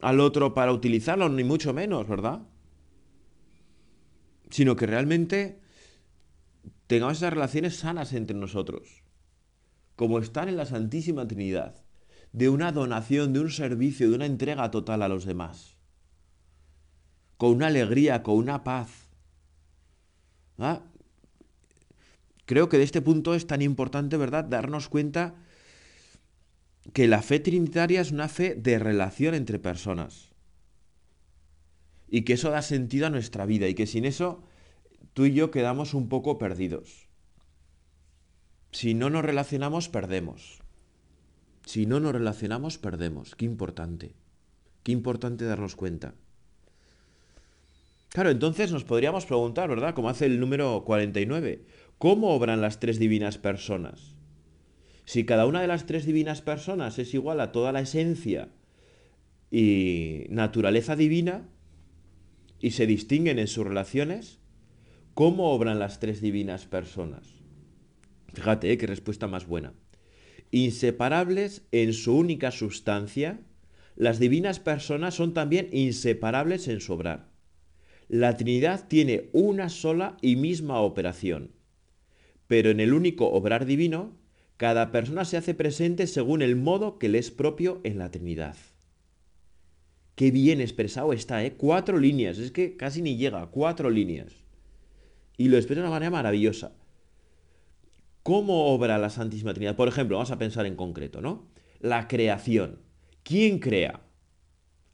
al 0.00 0.20
otro 0.20 0.52
para 0.52 0.72
utilizarlo, 0.72 1.28
ni 1.28 1.44
mucho 1.44 1.72
menos, 1.72 2.08
¿verdad? 2.08 2.42
Sino 4.50 4.74
que 4.76 4.86
realmente 4.86 5.60
tengamos 6.86 7.18
esas 7.18 7.32
relaciones 7.32 7.76
sanas 7.76 8.12
entre 8.12 8.36
nosotros, 8.36 9.04
como 9.96 10.18
están 10.18 10.48
en 10.48 10.56
la 10.56 10.66
Santísima 10.66 11.26
Trinidad, 11.26 11.74
de 12.32 12.50
una 12.50 12.70
donación, 12.70 13.32
de 13.32 13.40
un 13.40 13.50
servicio, 13.50 14.10
de 14.10 14.16
una 14.16 14.26
entrega 14.26 14.70
total 14.70 15.02
a 15.02 15.08
los 15.08 15.24
demás, 15.24 15.76
con 17.38 17.52
una 17.52 17.68
alegría, 17.68 18.22
con 18.22 18.36
una 18.36 18.62
paz. 18.62 19.08
¿Ah? 20.58 20.82
Creo 22.44 22.68
que 22.68 22.78
de 22.78 22.84
este 22.84 23.02
punto 23.02 23.34
es 23.34 23.46
tan 23.46 23.62
importante, 23.62 24.16
¿verdad?, 24.16 24.44
darnos 24.44 24.88
cuenta 24.88 25.34
que 26.92 27.08
la 27.08 27.22
fe 27.22 27.40
trinitaria 27.40 28.00
es 28.00 28.12
una 28.12 28.28
fe 28.28 28.54
de 28.54 28.78
relación 28.78 29.34
entre 29.34 29.58
personas. 29.58 30.30
Y 32.08 32.22
que 32.22 32.34
eso 32.34 32.50
da 32.50 32.62
sentido 32.62 33.06
a 33.06 33.10
nuestra 33.10 33.46
vida 33.46 33.66
y 33.66 33.74
que 33.74 33.86
sin 33.86 34.04
eso 34.04 34.44
tú 35.12 35.24
y 35.24 35.32
yo 35.32 35.50
quedamos 35.50 35.94
un 35.94 36.08
poco 36.08 36.38
perdidos. 36.38 37.05
Si 38.70 38.94
no 38.94 39.10
nos 39.10 39.24
relacionamos, 39.24 39.88
perdemos. 39.88 40.60
Si 41.64 41.86
no 41.86 41.98
nos 42.00 42.12
relacionamos, 42.12 42.78
perdemos. 42.78 43.34
Qué 43.34 43.44
importante. 43.44 44.14
Qué 44.82 44.92
importante 44.92 45.44
darnos 45.44 45.74
cuenta. 45.74 46.14
Claro, 48.10 48.30
entonces 48.30 48.72
nos 48.72 48.84
podríamos 48.84 49.26
preguntar, 49.26 49.68
¿verdad? 49.68 49.94
Como 49.94 50.08
hace 50.08 50.26
el 50.26 50.40
número 50.40 50.84
49. 50.84 51.64
¿Cómo 51.98 52.34
obran 52.34 52.60
las 52.60 52.78
tres 52.78 52.98
divinas 52.98 53.36
personas? 53.36 54.14
Si 55.04 55.24
cada 55.24 55.46
una 55.46 55.60
de 55.60 55.66
las 55.66 55.86
tres 55.86 56.06
divinas 56.06 56.40
personas 56.40 56.98
es 56.98 57.14
igual 57.14 57.40
a 57.40 57.52
toda 57.52 57.72
la 57.72 57.80
esencia 57.80 58.48
y 59.50 60.26
naturaleza 60.30 60.96
divina 60.96 61.48
y 62.60 62.72
se 62.72 62.86
distinguen 62.86 63.38
en 63.38 63.48
sus 63.48 63.66
relaciones, 63.66 64.40
¿cómo 65.14 65.50
obran 65.52 65.78
las 65.78 66.00
tres 66.00 66.20
divinas 66.20 66.66
personas? 66.66 67.36
Fíjate, 68.36 68.70
¿eh? 68.70 68.78
qué 68.78 68.86
respuesta 68.86 69.26
más 69.26 69.46
buena. 69.46 69.74
Inseparables 70.52 71.66
en 71.72 71.92
su 71.92 72.16
única 72.16 72.52
sustancia, 72.52 73.40
las 73.96 74.20
divinas 74.20 74.60
personas 74.60 75.14
son 75.14 75.34
también 75.34 75.68
inseparables 75.72 76.68
en 76.68 76.80
su 76.80 76.92
obrar. 76.92 77.28
La 78.08 78.36
Trinidad 78.36 78.86
tiene 78.86 79.30
una 79.32 79.68
sola 79.68 80.16
y 80.22 80.36
misma 80.36 80.80
operación 80.80 81.56
pero 82.46 82.70
en 82.70 82.80
el 82.80 82.92
único 82.92 83.28
obrar 83.30 83.66
divino, 83.66 84.16
cada 84.56 84.90
persona 84.90 85.24
se 85.24 85.36
hace 85.36 85.54
presente 85.54 86.06
según 86.06 86.42
el 86.42 86.56
modo 86.56 86.98
que 86.98 87.08
le 87.08 87.18
es 87.18 87.30
propio 87.30 87.80
en 87.84 87.98
la 87.98 88.10
Trinidad. 88.10 88.56
Qué 90.14 90.30
bien 90.30 90.60
expresado 90.60 91.12
está, 91.12 91.44
¿eh? 91.44 91.54
Cuatro 91.56 91.98
líneas, 91.98 92.38
es 92.38 92.50
que 92.50 92.76
casi 92.76 93.02
ni 93.02 93.16
llega, 93.16 93.46
cuatro 93.48 93.90
líneas. 93.90 94.32
Y 95.36 95.48
lo 95.48 95.56
expresa 95.56 95.82
de 95.82 95.86
una 95.86 95.94
manera 95.94 96.10
maravillosa. 96.10 96.72
¿Cómo 98.26 98.74
obra 98.74 98.98
la 98.98 99.08
Santísima 99.08 99.54
Trinidad? 99.54 99.76
Por 99.76 99.86
ejemplo, 99.86 100.16
vamos 100.16 100.32
a 100.32 100.38
pensar 100.38 100.66
en 100.66 100.74
concreto, 100.74 101.20
¿no? 101.20 101.46
La 101.78 102.08
creación. 102.08 102.80
¿Quién 103.22 103.60
crea? 103.60 104.00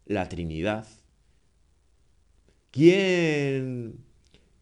La 0.04 0.28
Trinidad. 0.28 0.86
¿Quién, 2.70 4.04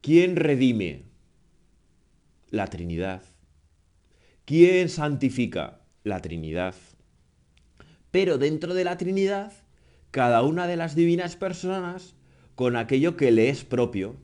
quién 0.01 0.37
redime? 0.37 1.03
La 2.51 2.69
Trinidad. 2.69 3.25
¿Quién 4.45 4.89
santifica? 4.89 5.81
La 6.05 6.23
Trinidad. 6.23 6.77
Pero 8.13 8.39
dentro 8.39 8.73
de 8.75 8.85
la 8.85 8.99
Trinidad, 8.99 9.53
cada 10.13 10.45
una 10.45 10.69
de 10.69 10.77
las 10.77 10.95
divinas 10.95 11.35
personas 11.35 12.15
con 12.55 12.77
aquello 12.77 13.17
que 13.17 13.33
le 13.33 13.49
es 13.49 13.65
propio. 13.65 14.15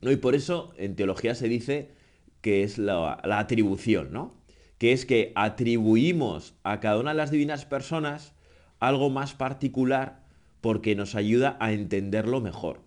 ¿no? 0.00 0.10
Y 0.10 0.16
por 0.16 0.34
eso 0.34 0.72
en 0.78 0.96
teología 0.96 1.34
se 1.34 1.48
dice 1.48 2.00
que 2.42 2.64
es 2.64 2.76
la, 2.76 3.20
atribución, 3.24 4.12
¿no? 4.12 4.34
Que 4.76 4.92
es 4.92 5.06
que 5.06 5.32
atribuimos 5.34 6.54
a 6.64 6.80
cada 6.80 6.98
una 6.98 7.12
de 7.12 7.16
las 7.16 7.30
divinas 7.30 7.64
personas 7.64 8.34
algo 8.80 9.08
más 9.08 9.32
particular 9.32 10.24
porque 10.60 10.94
nos 10.94 11.14
ayuda 11.14 11.56
a 11.60 11.72
entenderlo 11.72 12.40
mejor. 12.40 12.82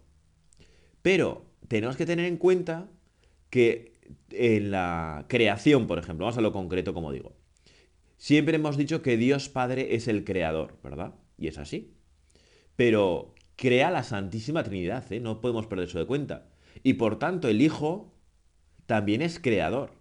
Pero 1.01 1.45
tenemos 1.67 1.95
que 1.95 2.05
tener 2.05 2.25
en 2.25 2.37
cuenta 2.37 2.89
que 3.49 3.93
en 4.31 4.71
la 4.71 5.25
creación, 5.29 5.87
por 5.87 5.97
ejemplo, 5.97 6.25
vamos 6.25 6.37
a 6.37 6.41
lo 6.41 6.51
concreto 6.51 6.93
como 6.93 7.11
digo. 7.11 7.33
Siempre 8.17 8.55
hemos 8.57 8.77
dicho 8.77 9.01
que 9.01 9.17
Dios 9.17 9.49
Padre 9.49 9.95
es 9.95 10.07
el 10.07 10.25
creador, 10.25 10.77
¿verdad? 10.83 11.15
Y 11.37 11.47
es 11.47 11.57
así. 11.57 11.93
Pero 12.75 13.35
crea 13.55 13.89
la 13.89 14.03
Santísima 14.03 14.63
Trinidad, 14.63 15.09
¿eh? 15.13 15.21
no 15.21 15.39
podemos 15.39 15.67
perder 15.67 15.87
eso 15.87 15.99
de 15.99 16.05
cuenta. 16.05 16.49
Y 16.83 16.93
por 16.93 17.19
tanto 17.19 17.47
el 17.47 17.61
Hijo 17.61 18.14
también 18.85 19.21
es 19.21 19.39
creador. 19.39 19.91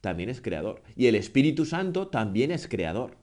También 0.00 0.28
es 0.28 0.40
creador. 0.40 0.82
Y 0.96 1.06
el 1.06 1.14
Espíritu 1.14 1.64
Santo 1.64 2.08
también 2.08 2.50
es 2.50 2.66
creador. 2.66 3.16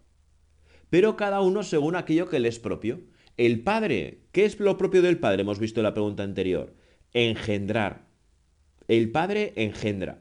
Pero 0.90 1.18
cada 1.18 1.42
uno 1.42 1.64
según 1.64 1.96
aquello 1.96 2.30
que 2.30 2.40
le 2.40 2.50
es 2.50 2.60
propio. 2.60 3.02
El 3.38 3.62
Padre, 3.62 4.22
¿qué 4.32 4.46
es 4.46 4.60
lo 4.60 4.78
propio 4.78 5.02
del 5.02 5.20
Padre? 5.20 5.42
Hemos 5.42 5.60
visto 5.60 5.80
en 5.80 5.86
la 5.86 5.94
pregunta 5.94 6.24
anterior. 6.24 6.74
Engendrar. 7.14 8.08
El 8.88 9.12
Padre 9.12 9.54
engendra. 9.56 10.20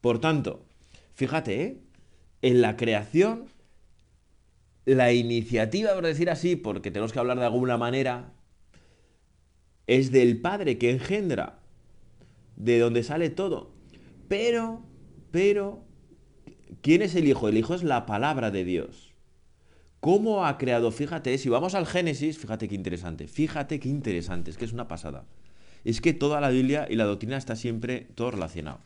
Por 0.00 0.20
tanto, 0.20 0.66
fíjate, 1.14 1.62
¿eh? 1.62 1.80
en 2.42 2.62
la 2.62 2.76
creación 2.76 3.46
la 4.86 5.12
iniciativa, 5.12 5.92
por 5.94 6.06
decir 6.06 6.30
así, 6.30 6.56
porque 6.56 6.90
tenemos 6.90 7.12
que 7.12 7.18
hablar 7.18 7.38
de 7.38 7.44
alguna 7.44 7.76
manera, 7.76 8.32
es 9.86 10.12
del 10.12 10.40
Padre 10.40 10.78
que 10.78 10.90
engendra, 10.90 11.58
de 12.56 12.78
donde 12.78 13.02
sale 13.02 13.30
todo. 13.30 13.70
Pero, 14.28 14.82
pero, 15.30 15.84
¿quién 16.80 17.02
es 17.02 17.14
el 17.14 17.28
Hijo? 17.28 17.48
El 17.48 17.58
Hijo 17.58 17.74
es 17.74 17.84
la 17.84 18.06
palabra 18.06 18.50
de 18.50 18.64
Dios. 18.64 19.14
¿Cómo 20.00 20.46
ha 20.46 20.58
creado? 20.58 20.90
Fíjate, 20.90 21.36
si 21.38 21.48
vamos 21.48 21.74
al 21.74 21.86
Génesis, 21.86 22.38
fíjate 22.38 22.68
qué 22.68 22.74
interesante, 22.74 23.26
fíjate 23.26 23.80
qué 23.80 23.88
interesante, 23.88 24.50
es 24.50 24.56
que 24.56 24.64
es 24.64 24.72
una 24.72 24.88
pasada. 24.88 25.24
Es 25.84 26.00
que 26.00 26.12
toda 26.12 26.40
la 26.40 26.50
Biblia 26.50 26.86
y 26.90 26.96
la 26.96 27.04
doctrina 27.04 27.36
está 27.36 27.56
siempre 27.56 28.08
todo 28.14 28.32
relacionado. 28.32 28.80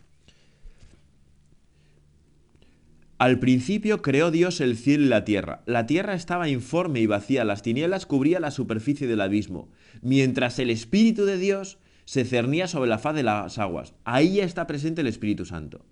Al 3.19 3.39
principio 3.39 4.01
creó 4.01 4.31
Dios 4.31 4.63
el 4.63 4.79
cielo 4.79 5.05
y 5.05 5.09
la 5.09 5.27
tierra. 5.27 5.63
La 5.67 5.87
tierra 5.87 6.15
estaba 6.15 6.49
informe 6.49 7.01
y 7.01 7.07
vacía, 7.07 7.45
las 7.45 7.61
tinieblas 7.61 8.07
cubrían 8.07 8.41
la 8.41 8.51
superficie 8.51 9.07
del 9.07 9.21
abismo, 9.21 9.69
mientras 10.01 10.59
el 10.59 10.71
Espíritu 10.71 11.27
de 11.27 11.37
Dios 11.37 11.77
se 12.11 12.25
cernía 12.25 12.67
sobre 12.67 12.91
la 12.91 12.99
faz 12.99 13.15
de 13.15 13.23
las 13.23 13.59
aguas. 13.59 13.95
Ahí 14.03 14.35
ya 14.35 14.45
está 14.45 14.67
presente 14.67 15.03
el 15.03 15.07
Espíritu 15.07 15.45
Santo. 15.45 15.87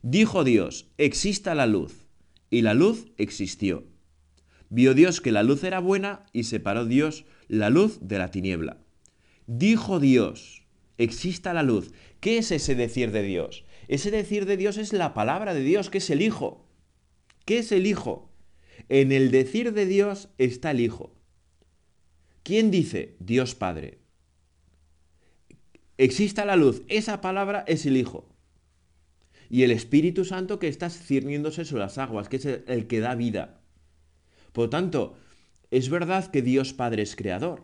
Dijo 0.00 0.44
Dios, 0.44 0.92
exista 0.96 1.56
la 1.56 1.66
luz, 1.66 2.06
y 2.50 2.62
la 2.62 2.72
luz 2.72 3.08
existió. 3.16 3.82
Vio 4.68 4.94
Dios 4.94 5.20
que 5.20 5.32
la 5.32 5.42
luz 5.42 5.64
era 5.64 5.80
buena 5.80 6.24
y 6.32 6.44
separó 6.44 6.84
Dios 6.84 7.24
la 7.48 7.68
luz 7.68 7.98
de 8.00 8.16
la 8.16 8.30
tiniebla. 8.30 8.78
Dijo 9.48 9.98
Dios, 9.98 10.62
exista 10.98 11.52
la 11.52 11.64
luz. 11.64 11.90
¿Qué 12.20 12.38
es 12.38 12.52
ese 12.52 12.76
decir 12.76 13.10
de 13.10 13.24
Dios? 13.24 13.64
Ese 13.88 14.12
decir 14.12 14.46
de 14.46 14.56
Dios 14.56 14.76
es 14.76 14.92
la 14.92 15.14
palabra 15.14 15.52
de 15.52 15.64
Dios, 15.64 15.90
que 15.90 15.98
es 15.98 16.08
el 16.10 16.22
Hijo. 16.22 16.64
¿Qué 17.44 17.58
es 17.58 17.72
el 17.72 17.88
Hijo? 17.88 18.30
En 18.88 19.10
el 19.10 19.32
decir 19.32 19.72
de 19.72 19.86
Dios 19.86 20.28
está 20.38 20.70
el 20.70 20.78
Hijo. 20.78 21.12
¿Quién 22.44 22.70
dice? 22.70 23.16
Dios 23.18 23.56
Padre. 23.56 24.05
Exista 25.98 26.44
la 26.44 26.56
luz. 26.56 26.82
Esa 26.88 27.20
palabra 27.20 27.64
es 27.66 27.86
el 27.86 27.96
Hijo. 27.96 28.28
Y 29.48 29.62
el 29.62 29.70
Espíritu 29.70 30.24
Santo 30.24 30.58
que 30.58 30.68
está 30.68 30.90
cirniéndose 30.90 31.64
sobre 31.64 31.82
las 31.82 31.98
aguas, 31.98 32.28
que 32.28 32.36
es 32.36 32.46
el 32.46 32.86
que 32.86 33.00
da 33.00 33.14
vida. 33.14 33.60
Por 34.52 34.64
lo 34.64 34.70
tanto, 34.70 35.16
es 35.70 35.88
verdad 35.88 36.30
que 36.30 36.42
Dios 36.42 36.72
Padre 36.72 37.02
es 37.02 37.16
creador. 37.16 37.62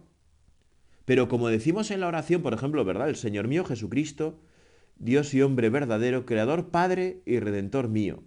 Pero 1.04 1.28
como 1.28 1.48
decimos 1.48 1.90
en 1.90 2.00
la 2.00 2.08
oración, 2.08 2.42
por 2.42 2.54
ejemplo, 2.54 2.84
¿verdad? 2.84 3.08
El 3.08 3.16
Señor 3.16 3.48
mío 3.48 3.64
Jesucristo, 3.64 4.40
Dios 4.96 5.34
y 5.34 5.42
hombre 5.42 5.68
verdadero, 5.68 6.24
creador, 6.24 6.70
Padre 6.70 7.22
y 7.26 7.40
redentor 7.40 7.88
mío. 7.88 8.22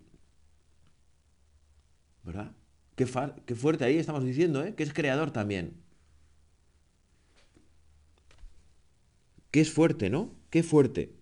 ¿Verdad? 2.24 2.52
Qué, 2.96 3.08
qué 3.46 3.56
fuerte 3.56 3.86
ahí 3.86 3.98
estamos 3.98 4.26
diciendo, 4.26 4.64
¿eh? 4.64 4.76
Que 4.76 4.84
es 4.84 4.94
creador 4.94 5.32
también. 5.32 5.85
Qué 9.56 9.62
es 9.62 9.72
fuerte, 9.72 10.10
¿no? 10.10 10.36
Qué 10.50 10.64
fuerte. 10.64 11.14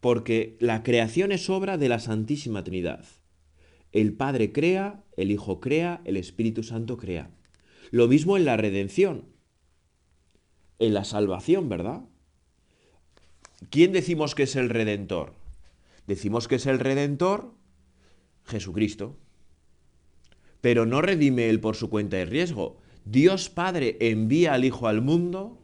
Porque 0.00 0.56
la 0.58 0.82
creación 0.82 1.30
es 1.30 1.48
obra 1.48 1.78
de 1.78 1.88
la 1.88 2.00
Santísima 2.00 2.64
Trinidad. 2.64 3.04
El 3.92 4.12
Padre 4.14 4.50
crea, 4.50 5.04
el 5.16 5.30
Hijo 5.30 5.60
crea, 5.60 6.00
el 6.04 6.16
Espíritu 6.16 6.64
Santo 6.64 6.96
crea. 6.96 7.30
Lo 7.92 8.08
mismo 8.08 8.36
en 8.36 8.44
la 8.44 8.56
redención, 8.56 9.26
en 10.80 10.94
la 10.94 11.04
salvación, 11.04 11.68
¿verdad? 11.68 12.02
¿Quién 13.70 13.92
decimos 13.92 14.34
que 14.34 14.42
es 14.42 14.56
el 14.56 14.68
redentor? 14.68 15.32
Decimos 16.08 16.48
que 16.48 16.56
es 16.56 16.66
el 16.66 16.80
redentor 16.80 17.54
Jesucristo 18.46 19.16
pero 20.60 20.86
no 20.86 21.02
redime 21.02 21.50
él 21.50 21.60
por 21.60 21.76
su 21.76 21.88
cuenta 21.88 22.16
de 22.16 22.24
riesgo. 22.24 22.78
Dios 23.04 23.48
Padre 23.48 23.96
envía 24.00 24.54
al 24.54 24.64
Hijo 24.64 24.88
al 24.88 25.02
mundo 25.02 25.62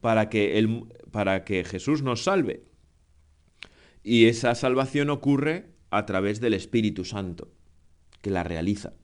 para 0.00 0.28
que, 0.28 0.82
para 1.10 1.44
que 1.44 1.64
Jesús 1.64 2.02
nos 2.02 2.24
salve. 2.24 2.64
Y 4.02 4.26
esa 4.26 4.54
salvación 4.54 5.10
ocurre 5.10 5.66
a 5.90 6.06
través 6.06 6.40
del 6.40 6.54
Espíritu 6.54 7.04
Santo, 7.04 7.52
que 8.22 8.30
la 8.30 8.44
realiza. 8.44 8.94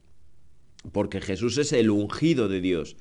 Porque 0.91 1.21
Jesús 1.21 1.57
es 1.57 1.73
el 1.73 1.89
ungido 1.89 2.47
de 2.47 2.61
Dios, 2.61 2.97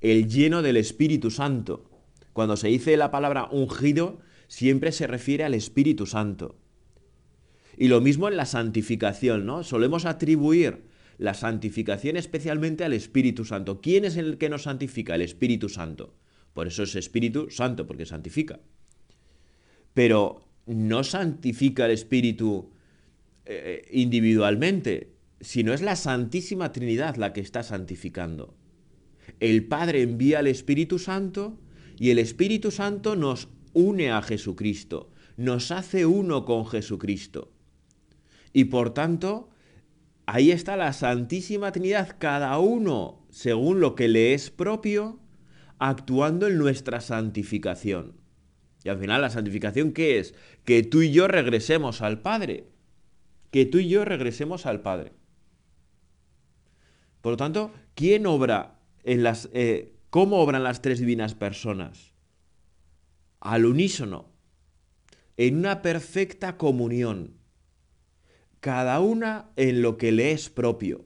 el 0.00 0.28
lleno 0.28 0.62
del 0.62 0.76
Espíritu 0.76 1.30
Santo. 1.30 1.90
Cuando 2.32 2.56
se 2.56 2.68
dice 2.68 2.96
la 2.96 3.10
palabra 3.10 3.48
ungido, 3.50 4.20
siempre 4.48 4.92
se 4.92 5.06
refiere 5.06 5.44
al 5.44 5.54
Espíritu 5.54 6.06
Santo. 6.06 6.56
Y 7.76 7.88
lo 7.88 8.00
mismo 8.00 8.28
en 8.28 8.36
la 8.36 8.44
santificación, 8.44 9.46
¿no? 9.46 9.62
Solemos 9.62 10.04
atribuir 10.04 10.82
la 11.16 11.34
santificación 11.34 12.16
especialmente 12.16 12.84
al 12.84 12.92
Espíritu 12.92 13.44
Santo. 13.44 13.80
¿Quién 13.80 14.04
es 14.04 14.16
el 14.16 14.36
que 14.38 14.48
nos 14.48 14.64
santifica? 14.64 15.14
El 15.14 15.22
Espíritu 15.22 15.68
Santo. 15.68 16.14
Por 16.58 16.66
eso 16.66 16.82
es 16.82 16.96
Espíritu 16.96 17.50
Santo, 17.50 17.86
porque 17.86 18.04
santifica. 18.04 18.58
Pero 19.94 20.44
no 20.66 21.04
santifica 21.04 21.84
el 21.84 21.92
Espíritu 21.92 22.72
eh, 23.44 23.86
individualmente, 23.92 25.12
sino 25.40 25.72
es 25.72 25.82
la 25.82 25.94
Santísima 25.94 26.72
Trinidad 26.72 27.14
la 27.14 27.32
que 27.32 27.42
está 27.42 27.62
santificando. 27.62 28.56
El 29.38 29.66
Padre 29.66 30.02
envía 30.02 30.40
al 30.40 30.48
Espíritu 30.48 30.98
Santo 30.98 31.60
y 31.96 32.10
el 32.10 32.18
Espíritu 32.18 32.72
Santo 32.72 33.14
nos 33.14 33.46
une 33.72 34.10
a 34.10 34.20
Jesucristo, 34.20 35.12
nos 35.36 35.70
hace 35.70 36.06
uno 36.06 36.44
con 36.44 36.66
Jesucristo. 36.66 37.52
Y 38.52 38.64
por 38.64 38.94
tanto, 38.94 39.50
Ahí 40.30 40.50
está 40.50 40.76
la 40.76 40.92
Santísima 40.92 41.70
Trinidad, 41.70 42.16
cada 42.18 42.58
uno 42.58 43.24
según 43.30 43.80
lo 43.80 43.94
que 43.94 44.08
le 44.08 44.34
es 44.34 44.50
propio, 44.50 45.20
actuando 45.78 46.46
en 46.46 46.58
nuestra 46.58 47.00
santificación. 47.00 48.14
Y 48.84 48.88
al 48.88 48.98
final, 48.98 49.20
¿la 49.20 49.30
santificación 49.30 49.92
qué 49.92 50.18
es? 50.18 50.34
Que 50.64 50.82
tú 50.82 51.02
y 51.02 51.10
yo 51.10 51.28
regresemos 51.28 52.02
al 52.02 52.20
Padre. 52.20 52.68
Que 53.50 53.66
tú 53.66 53.78
y 53.78 53.88
yo 53.88 54.04
regresemos 54.04 54.66
al 54.66 54.82
Padre. 54.82 55.12
Por 57.20 57.32
lo 57.32 57.36
tanto, 57.36 57.72
¿quién 57.94 58.26
obra 58.26 58.78
en 59.02 59.22
las. 59.22 59.48
Eh, 59.52 59.94
¿Cómo 60.10 60.40
obran 60.40 60.62
las 60.64 60.80
tres 60.80 61.00
divinas 61.00 61.34
personas? 61.34 62.12
Al 63.40 63.66
unísono. 63.66 64.30
En 65.36 65.56
una 65.58 65.82
perfecta 65.82 66.56
comunión 66.56 67.38
cada 68.60 69.00
una 69.00 69.50
en 69.56 69.82
lo 69.82 69.96
que 69.96 70.12
le 70.12 70.32
es 70.32 70.50
propio. 70.50 71.04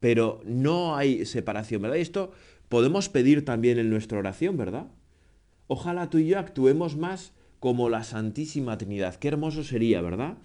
Pero 0.00 0.40
no 0.44 0.96
hay 0.96 1.24
separación, 1.26 1.82
¿verdad? 1.82 1.98
Esto 1.98 2.32
podemos 2.68 3.08
pedir 3.08 3.44
también 3.44 3.78
en 3.78 3.90
nuestra 3.90 4.18
oración, 4.18 4.56
¿verdad? 4.56 4.88
Ojalá 5.66 6.10
tú 6.10 6.18
y 6.18 6.28
yo 6.28 6.38
actuemos 6.38 6.96
más 6.96 7.32
como 7.60 7.88
la 7.88 8.04
Santísima 8.04 8.78
Trinidad. 8.78 9.16
Qué 9.16 9.28
hermoso 9.28 9.64
sería, 9.64 10.00
¿verdad? 10.00 10.38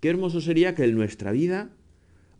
Qué 0.00 0.10
hermoso 0.10 0.40
sería 0.40 0.74
que 0.74 0.84
en 0.84 0.94
nuestra 0.94 1.32
vida 1.32 1.70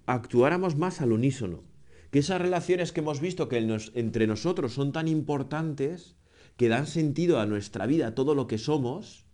actuáramos 0.07 0.77
más 0.77 1.01
al 1.01 1.13
unísono. 1.13 1.63
Que 2.11 2.19
esas 2.19 2.41
relaciones 2.41 2.93
que 2.93 3.01
hemos 3.01 3.21
visto 3.21 3.49
que 3.49 3.59
entre 3.95 4.27
nosotros 4.27 4.73
son 4.73 4.93
tan 4.93 5.09
importantes, 5.09 6.17
que 6.57 6.69
dan 6.69 6.87
sentido 6.87 7.41
a 7.41 7.47
nuestra 7.47 7.87
vida, 7.87 8.15
todo 8.15 8.35
lo 8.35 8.47
que 8.47 8.59
somos, 8.59 9.25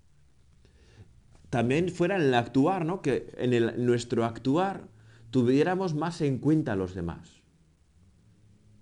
también 1.50 1.88
fuera 1.88 2.16
en 2.16 2.22
el 2.22 2.34
actuar, 2.34 2.84
¿no? 2.84 3.02
Que 3.02 3.32
en 3.38 3.52
el, 3.52 3.84
nuestro 3.84 4.24
actuar 4.24 4.88
tuviéramos 5.30 5.94
más 5.94 6.20
en 6.20 6.38
cuenta 6.38 6.74
a 6.74 6.76
los 6.76 6.94
demás. 6.94 7.37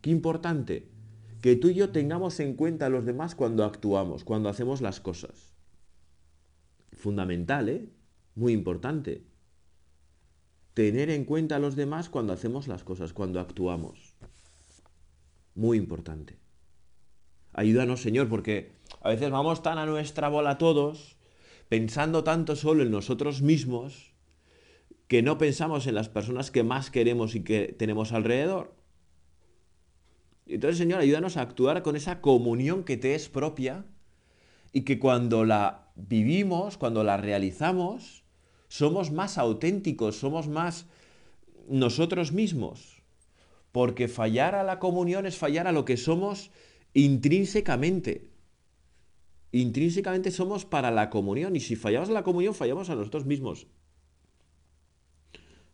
Qué 0.07 0.13
importante 0.13 0.89
que 1.43 1.57
tú 1.57 1.69
y 1.69 1.75
yo 1.75 1.91
tengamos 1.91 2.39
en 2.39 2.55
cuenta 2.55 2.87
a 2.87 2.91
los 2.91 3.05
demás 3.05 3.35
cuando 3.35 3.65
actuamos, 3.65 4.23
cuando 4.23 4.49
hacemos 4.49 4.81
las 4.81 5.01
cosas. 5.01 5.53
Fundamental, 6.93 7.69
¿eh? 7.69 7.91
Muy 8.37 8.53
importante. 8.53 9.25
Tener 10.75 11.11
en 11.11 11.25
cuenta 11.25 11.57
a 11.57 11.59
los 11.59 11.75
demás 11.75 12.09
cuando 12.09 12.33
hacemos 12.33 12.69
las 12.69 12.85
cosas, 12.85 13.13
cuando 13.13 13.41
actuamos. 13.41 14.15
Muy 15.57 15.77
importante. 15.77 16.39
Ayúdanos, 17.53 18.01
Señor, 18.01 18.29
porque 18.29 18.77
a 19.01 19.09
veces 19.09 19.33
vamos 19.33 19.65
tan 19.65 19.77
a 19.79 19.87
nuestra 19.87 20.29
bola 20.29 20.57
todos 20.57 21.17
pensando 21.69 22.23
tanto 22.23 22.55
solo 22.55 22.85
en 22.85 22.93
nosotros 22.93 23.43
mismos 23.43 24.13
que 25.09 25.23
no 25.23 25.37
pensamos 25.37 25.89
en 25.89 25.97
las 25.97 26.09
personas 26.09 26.53
que 26.53 26.63
más 26.63 26.93
queremos 26.93 27.35
y 27.35 27.43
que 27.43 27.75
tenemos 27.77 28.13
alrededor. 28.13 28.86
Entonces, 30.47 30.79
Señor, 30.79 31.01
ayúdanos 31.01 31.37
a 31.37 31.43
actuar 31.43 31.83
con 31.83 31.97
esa 31.97 32.21
comunión 32.21 32.85
que 32.85 32.97
te 32.97 33.15
es 33.15 33.29
propia 33.29 33.85
y 34.73 34.83
que 34.83 34.99
cuando 34.99 35.45
la 35.45 35.91
vivimos, 35.97 36.77
cuando 36.77 37.03
la 37.03 37.17
realizamos, 37.17 38.25
somos 38.69 39.11
más 39.11 39.39
auténticos, 39.39 40.17
somos 40.17 40.49
más 40.49 40.87
nosotros 41.69 42.33
mismos. 42.33 43.03
Porque 43.73 44.09
fallar 44.09 44.55
a 44.55 44.63
la 44.63 44.79
comunión 44.79 45.27
es 45.27 45.37
fallar 45.37 45.67
a 45.67 45.73
lo 45.73 45.85
que 45.85 45.97
somos 45.97 46.51
intrínsecamente 46.95 48.31
intrínsecamente 49.53 50.31
somos 50.31 50.65
para 50.65 50.91
la 50.91 51.11
comunión 51.11 51.57
y 51.57 51.61
si 51.61 51.77
fallamos 51.77 52.11
a 52.11 52.13
la 52.13 52.23
comunión 52.23 52.55
fallamos 52.55 52.91
a 52.91 52.95
nosotros 52.95 53.25
mismos. 53.27 53.67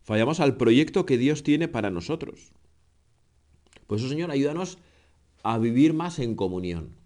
Fallamos 0.03 0.41
al 0.41 0.57
proyecto 0.57 1.07
que 1.07 1.19
Dios 1.19 1.43
tiene 1.43 1.69
para 1.69 1.91
nosotros. 1.91 2.53
Por 3.93 3.99
eso, 3.99 4.09
Señor, 4.09 4.31
ayúdanos 4.31 4.79
a 5.43 5.59
vivir 5.59 5.93
más 5.93 6.19
en 6.19 6.35
comunión. 6.35 6.97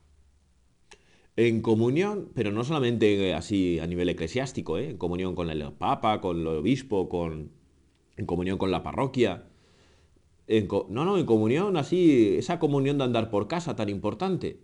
En 1.34 1.60
comunión, 1.60 2.30
pero 2.32 2.52
no 2.52 2.62
solamente 2.62 3.34
así 3.34 3.80
a 3.80 3.88
nivel 3.88 4.08
eclesiástico, 4.08 4.78
¿eh? 4.78 4.90
en 4.90 4.96
comunión 4.96 5.34
con 5.34 5.50
el 5.50 5.72
Papa, 5.72 6.20
con 6.20 6.38
el 6.38 6.46
obispo, 6.46 7.08
con, 7.08 7.50
en 8.16 8.24
comunión 8.24 8.56
con 8.56 8.70
la 8.70 8.84
parroquia. 8.84 9.48
no, 10.88 11.04
no, 11.04 11.18
en 11.18 11.26
comunión 11.26 11.76
así, 11.76 12.36
esa 12.36 12.60
comunión 12.60 12.98
de 12.98 13.02
andar 13.02 13.30
por 13.30 13.48
casa 13.48 13.74
tan 13.74 13.88
importante. 13.88 14.60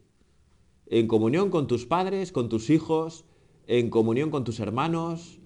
En 0.87 1.09
comunión 1.09 1.51
con 1.51 1.67
tus 1.67 1.87
padres, 1.87 2.31
con 2.31 2.49
tus 2.49 2.71
hijos, 2.71 3.25
en 3.67 3.91
comunión 3.91 4.31
con 4.31 4.45
tus 4.45 4.61
hermanos, 4.61 5.41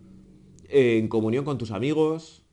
en 0.68 1.08
comunión 1.08 1.46
con 1.46 1.56
tus 1.56 1.70
amigos, 1.70 2.44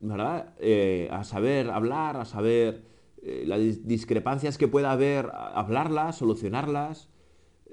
¿verdad? 0.00 0.54
Eh, 0.58 1.08
a 1.12 1.22
saber 1.22 1.70
hablar, 1.70 2.16
a 2.16 2.24
saber 2.24 2.87
eh, 3.22 3.44
las 3.46 3.86
discrepancias 3.86 4.58
que 4.58 4.68
pueda 4.68 4.92
haber, 4.92 5.30
hablarlas, 5.32 6.16
solucionarlas, 6.18 7.08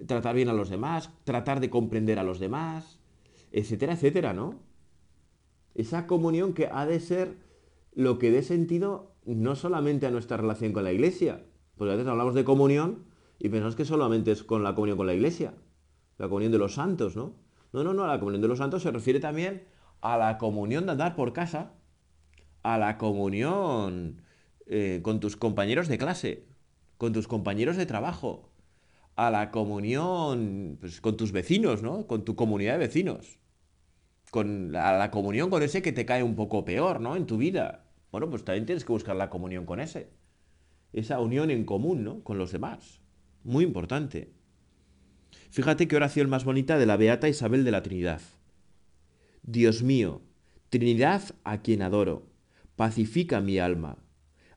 tratar 0.08 0.36
bien 0.36 0.50
a 0.50 0.54
los 0.54 0.70
demás, 0.70 1.12
tratar 1.24 1.60
de 1.60 1.70
comprender 1.70 2.20
a 2.20 2.24
los 2.24 2.40
demás, 2.40 3.00
etcétera, 3.52 3.94
etcétera, 3.94 4.34
¿no? 4.34 4.60
Esa 5.74 6.08
comunión 6.08 6.54
que 6.54 6.68
ha 6.72 6.86
de 6.86 7.00
ser 7.00 7.38
lo 7.94 8.18
que 8.20 8.32
dé 8.32 8.44
sentido 8.44 9.16
no 9.26 9.56
solamente 9.56 10.06
a 10.06 10.12
nuestra 10.12 10.38
relación 10.38 10.74
con 10.74 10.84
la 10.84 10.92
iglesia, 10.92 11.46
porque 11.78 11.94
a 11.94 11.96
veces 11.96 12.10
hablamos 12.10 12.36
de 12.36 12.44
comunión 12.44 13.06
y 13.40 13.50
pensamos 13.50 13.76
que 13.76 13.86
solamente 13.86 14.32
es 14.32 14.44
con 14.44 14.64
la 14.64 14.76
comunión 14.76 14.98
con 14.98 15.08
la 15.08 15.14
iglesia, 15.14 15.54
la 16.18 16.28
comunión 16.28 16.52
de 16.52 16.58
los 16.58 16.76
santos, 16.76 17.16
¿no? 17.16 17.34
No, 17.74 17.84
no, 17.84 17.94
no, 17.94 18.08
la 18.08 18.20
comunión 18.20 18.42
de 18.42 18.48
los 18.48 18.60
santos 18.60 18.84
se 18.84 18.92
refiere 18.92 19.20
también 19.20 19.64
a 20.02 20.18
la 20.18 20.38
comunión 20.38 20.86
de 20.86 20.94
andar 20.94 21.16
por 21.16 21.34
casa, 21.34 21.74
a 22.64 22.78
la 22.78 22.98
comunión 22.98 24.22
eh, 24.68 25.00
con 25.04 25.20
tus 25.20 25.38
compañeros 25.38 25.88
de 25.88 25.98
clase, 25.98 26.46
con 26.98 27.14
tus 27.14 27.28
compañeros 27.28 27.78
de 27.78 27.86
trabajo, 27.86 28.52
a 29.16 29.32
la 29.32 29.52
comunión 29.52 30.78
pues, 30.80 31.02
con 31.02 31.18
tus 31.18 31.32
vecinos, 31.32 31.82
¿no? 31.82 32.08
Con 32.08 32.26
tu 32.26 32.36
comunidad 32.36 32.74
de 32.74 32.80
vecinos. 32.80 33.40
Con 34.32 34.76
a 34.76 34.98
la 34.98 35.12
comunión 35.12 35.50
con 35.50 35.64
ese 35.64 35.82
que 35.82 35.94
te 35.94 36.06
cae 36.06 36.24
un 36.24 36.36
poco 36.36 36.66
peor, 36.66 37.00
¿no? 37.00 37.16
En 37.16 37.26
tu 37.26 37.38
vida. 37.38 37.86
Bueno, 38.12 38.30
pues 38.30 38.44
también 38.44 38.66
tienes 38.66 38.84
que 38.84 38.92
buscar 38.92 39.16
la 39.16 39.30
comunión 39.30 39.66
con 39.66 39.80
ese. 39.80 40.10
Esa 40.94 41.20
unión 41.20 41.52
en 41.52 41.66
común, 41.66 42.04
¿no? 42.04 42.24
Con 42.24 42.38
los 42.38 42.52
demás. 42.52 43.02
Muy 43.44 43.64
importante. 43.64 44.34
Fíjate 45.52 45.88
qué 45.88 45.96
oración 45.96 46.30
más 46.30 46.44
bonita 46.44 46.78
de 46.78 46.86
la 46.86 46.98
Beata 46.98 47.30
Isabel 47.30 47.64
de 47.64 47.72
la 47.72 47.84
Trinidad. 47.84 48.22
Dios 49.44 49.84
mío, 49.84 50.22
Trinidad 50.70 51.22
a 51.44 51.62
quien 51.62 51.82
adoro, 51.82 52.28
pacifica 52.76 53.40
mi 53.42 53.60
alma. 53.60 53.98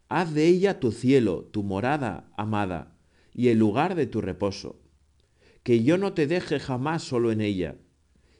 Haz 0.08 0.32
de 0.32 0.46
ella 0.46 0.80
tu 0.80 0.90
cielo, 0.90 1.44
tu 1.44 1.62
morada 1.62 2.30
amada 2.36 2.96
y 3.34 3.48
el 3.48 3.58
lugar 3.58 3.94
de 3.94 4.06
tu 4.06 4.20
reposo. 4.20 4.80
Que 5.62 5.82
yo 5.82 5.98
no 5.98 6.14
te 6.14 6.26
deje 6.26 6.58
jamás 6.58 7.02
solo 7.02 7.30
en 7.30 7.40
ella, 7.42 7.76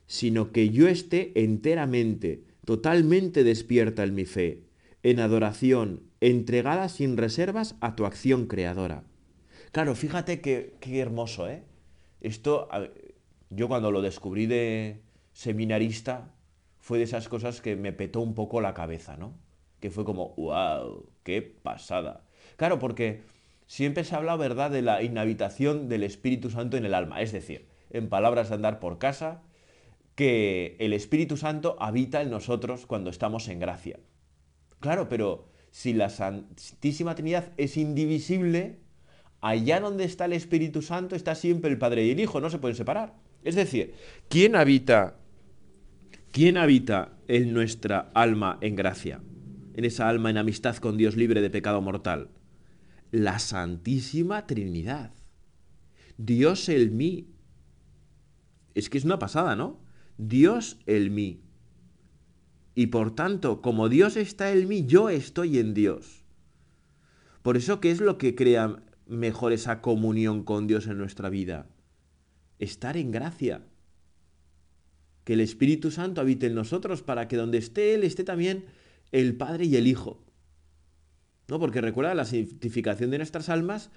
sino 0.07 0.51
que 0.51 0.71
yo 0.71 0.89
esté 0.89 1.33
enteramente, 1.35 2.45
totalmente 2.65 3.45
despierta 3.45 4.03
en 4.05 4.15
mi 4.15 4.25
fe, 4.25 4.65
en 5.03 5.21
adoración, 5.21 6.05
entregada 6.21 6.89
sin 6.89 7.17
reservas 7.17 7.77
a 7.81 7.95
tu 7.95 8.07
acción 8.07 8.47
creadora. 8.47 9.05
Claro, 9.71 9.95
fíjate 9.95 10.41
qué, 10.41 10.75
hermoso, 10.99 11.49
¿eh? 11.49 11.65
Esto, 12.23 12.69
yo 13.51 13.69
cuando 13.69 13.93
lo 13.93 14.01
descubrí 14.01 14.47
de 14.47 15.03
seminarista, 15.33 16.35
fue 16.81 16.99
de 16.99 17.05
esas 17.05 17.29
cosas 17.29 17.61
que 17.61 17.77
me 17.77 17.93
petó 17.93 18.21
un 18.21 18.35
poco 18.35 18.63
la 18.63 18.73
cabeza, 18.73 19.19
¿no? 19.19 19.35
Que 19.81 19.91
fue 19.91 20.05
como, 20.05 20.35
wow, 20.37 21.09
qué 21.23 21.43
pasada. 21.43 22.25
Claro, 22.57 22.79
porque 22.79 23.23
siempre 23.67 24.05
se 24.05 24.15
ha 24.15 24.19
hablado, 24.19 24.39
¿verdad?, 24.39 24.71
de 24.71 24.83
la 24.83 25.03
inhabitación 25.03 25.89
del 25.89 26.03
Espíritu 26.03 26.51
Santo 26.51 26.77
en 26.77 26.85
el 26.85 26.95
alma. 26.95 27.23
Es 27.23 27.33
decir, 27.33 27.69
en 27.91 28.09
palabras 28.09 28.49
de 28.49 28.57
andar 28.57 28.81
por 28.81 28.99
casa, 28.99 29.43
que 30.15 30.77
el 30.81 30.93
Espíritu 30.93 31.37
Santo 31.37 31.77
habita 31.79 32.23
en 32.23 32.31
nosotros 32.31 32.87
cuando 32.87 33.11
estamos 33.11 33.47
en 33.47 33.61
gracia. 33.61 34.01
Claro, 34.81 35.09
pero 35.09 35.49
si 35.71 35.93
la 35.93 36.09
Santísima 36.09 37.15
Trinidad 37.15 37.53
es 37.57 37.77
indivisible, 37.77 38.81
allá 39.41 39.79
donde 39.79 40.05
está 40.05 40.25
el 40.25 40.33
Espíritu 40.33 40.83
Santo 40.83 41.15
está 41.15 41.37
siempre 41.37 41.71
el 41.71 41.79
Padre 41.79 42.05
y 42.05 42.11
el 42.11 42.21
Hijo, 42.21 42.41
no 42.41 42.51
se 42.51 42.59
pueden 42.59 42.77
separar. 42.77 43.15
Es 43.45 43.55
decir, 43.55 43.95
¿quién 44.29 44.57
habita, 44.57 45.19
quién 46.33 46.57
habita 46.57 47.13
en 47.29 47.53
nuestra 47.53 48.11
alma 48.15 48.59
en 48.61 48.75
gracia? 48.75 49.21
En 49.79 49.85
esa 49.85 50.09
alma 50.09 50.29
en 50.29 50.39
amistad 50.39 50.77
con 50.79 50.97
Dios 50.97 51.15
libre 51.15 51.41
de 51.41 51.51
pecado 51.51 51.81
mortal 51.81 52.31
la 53.13 53.39
Santísima 53.39 54.45
Trinidad. 54.45 55.13
Dios 56.17 56.69
el 56.69 56.91
mí. 56.91 57.29
Es 58.75 58.91
que 58.91 58.99
es 58.99 59.05
una 59.05 59.21
pasada, 59.21 59.55
¿no? 59.55 59.81
Dios 60.17 60.81
el 60.87 61.13
mí. 61.13 61.45
Y 62.75 62.89
por 62.89 63.15
tanto, 63.15 63.63
como 63.63 63.89
Dios 63.89 64.17
está 64.17 64.51
en 64.51 64.67
mí, 64.67 64.85
yo 64.85 65.11
estoy 65.11 65.61
en 65.61 65.75
Dios. 65.75 66.25
Por 67.43 67.57
eso, 67.57 67.81
¿qué 67.81 67.93
es 67.93 68.01
lo 68.01 68.19
que 68.19 68.35
crea 68.35 68.83
mejor 69.07 69.53
esa 69.53 69.81
comunión 69.81 70.43
con 70.43 70.67
Dios 70.67 70.89
en 70.89 70.99
nuestra 70.99 71.29
vida? 71.29 71.71
Estar 72.59 72.97
en 72.97 73.13
gracia. 73.13 73.65
Que 75.23 75.35
el 75.35 75.41
Espíritu 75.41 75.93
Santo 75.93 76.21
habite 76.21 76.47
en 76.47 76.57
nosotros 76.57 77.03
para 77.03 77.29
que 77.29 77.37
donde 77.37 77.59
esté 77.59 77.95
Él 77.95 78.03
esté 78.03 78.25
también 78.25 78.65
el 79.13 79.37
Padre 79.37 79.67
y 79.67 79.77
el 79.77 79.87
Hijo. 79.87 80.23
¿no? 81.49 81.59
Porque 81.59 81.81
recuerda, 81.81 82.15
la 82.15 82.25
santificación 82.25 83.11
de 83.11 83.19
nuestras 83.19 83.49
almas 83.49 83.91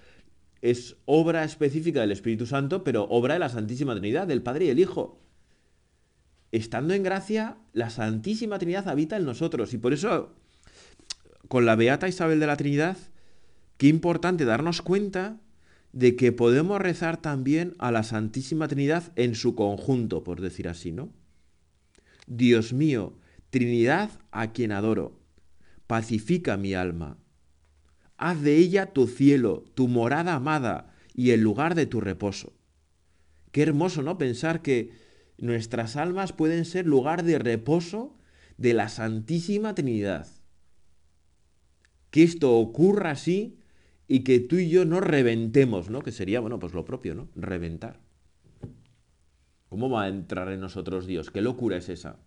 es 0.62 0.96
obra 1.04 1.44
específica 1.44 2.00
del 2.00 2.12
Espíritu 2.12 2.46
Santo, 2.46 2.84
pero 2.84 3.04
obra 3.04 3.34
de 3.34 3.40
la 3.40 3.48
Santísima 3.48 3.94
Trinidad, 3.94 4.26
del 4.26 4.42
Padre 4.42 4.66
y 4.66 4.68
el 4.70 4.78
Hijo. 4.78 5.20
Estando 6.50 6.94
en 6.94 7.02
gracia, 7.02 7.56
la 7.72 7.90
Santísima 7.90 8.58
Trinidad 8.58 8.88
habita 8.88 9.16
en 9.16 9.24
nosotros. 9.24 9.74
Y 9.74 9.78
por 9.78 9.92
eso, 9.92 10.34
con 11.48 11.66
la 11.66 11.76
Beata 11.76 12.08
Isabel 12.08 12.40
de 12.40 12.46
la 12.46 12.56
Trinidad, 12.56 12.96
qué 13.76 13.88
importante 13.88 14.44
darnos 14.44 14.82
cuenta 14.82 15.40
de 15.92 16.16
que 16.16 16.32
podemos 16.32 16.80
rezar 16.80 17.20
también 17.20 17.74
a 17.78 17.90
la 17.90 18.02
Santísima 18.02 18.68
Trinidad 18.68 19.12
en 19.16 19.34
su 19.34 19.54
conjunto, 19.54 20.24
por 20.24 20.40
decir 20.40 20.68
así, 20.68 20.92
¿no? 20.92 21.10
Dios 22.26 22.72
mío, 22.72 23.14
Trinidad 23.52 24.08
a 24.30 24.50
quien 24.52 24.72
adoro, 24.72 25.20
pacifica 25.86 26.56
mi 26.56 26.72
alma, 26.72 27.18
haz 28.16 28.40
de 28.40 28.56
ella 28.56 28.94
tu 28.94 29.06
cielo, 29.06 29.66
tu 29.74 29.88
morada 29.88 30.32
amada 30.32 30.94
y 31.12 31.32
el 31.32 31.42
lugar 31.42 31.74
de 31.74 31.84
tu 31.84 32.00
reposo. 32.00 32.54
Qué 33.50 33.60
hermoso, 33.60 34.00
¿no? 34.00 34.16
Pensar 34.16 34.62
que 34.62 34.92
nuestras 35.36 35.96
almas 35.96 36.32
pueden 36.32 36.64
ser 36.64 36.86
lugar 36.86 37.24
de 37.24 37.38
reposo 37.38 38.16
de 38.56 38.72
la 38.72 38.88
Santísima 38.88 39.74
Trinidad. 39.74 40.28
Que 42.08 42.22
esto 42.22 42.56
ocurra 42.56 43.10
así 43.10 43.58
y 44.08 44.20
que 44.20 44.40
tú 44.40 44.56
y 44.56 44.70
yo 44.70 44.86
no 44.86 45.02
reventemos, 45.02 45.90
¿no? 45.90 46.00
Que 46.00 46.12
sería, 46.12 46.40
bueno, 46.40 46.58
pues 46.58 46.72
lo 46.72 46.86
propio, 46.86 47.14
¿no? 47.14 47.28
Reventar. 47.36 48.00
¿Cómo 49.68 49.90
va 49.90 50.04
a 50.04 50.08
entrar 50.08 50.50
en 50.50 50.60
nosotros 50.60 51.06
Dios? 51.06 51.30
¿Qué 51.30 51.42
locura 51.42 51.76
es 51.76 51.90
esa? 51.90 52.18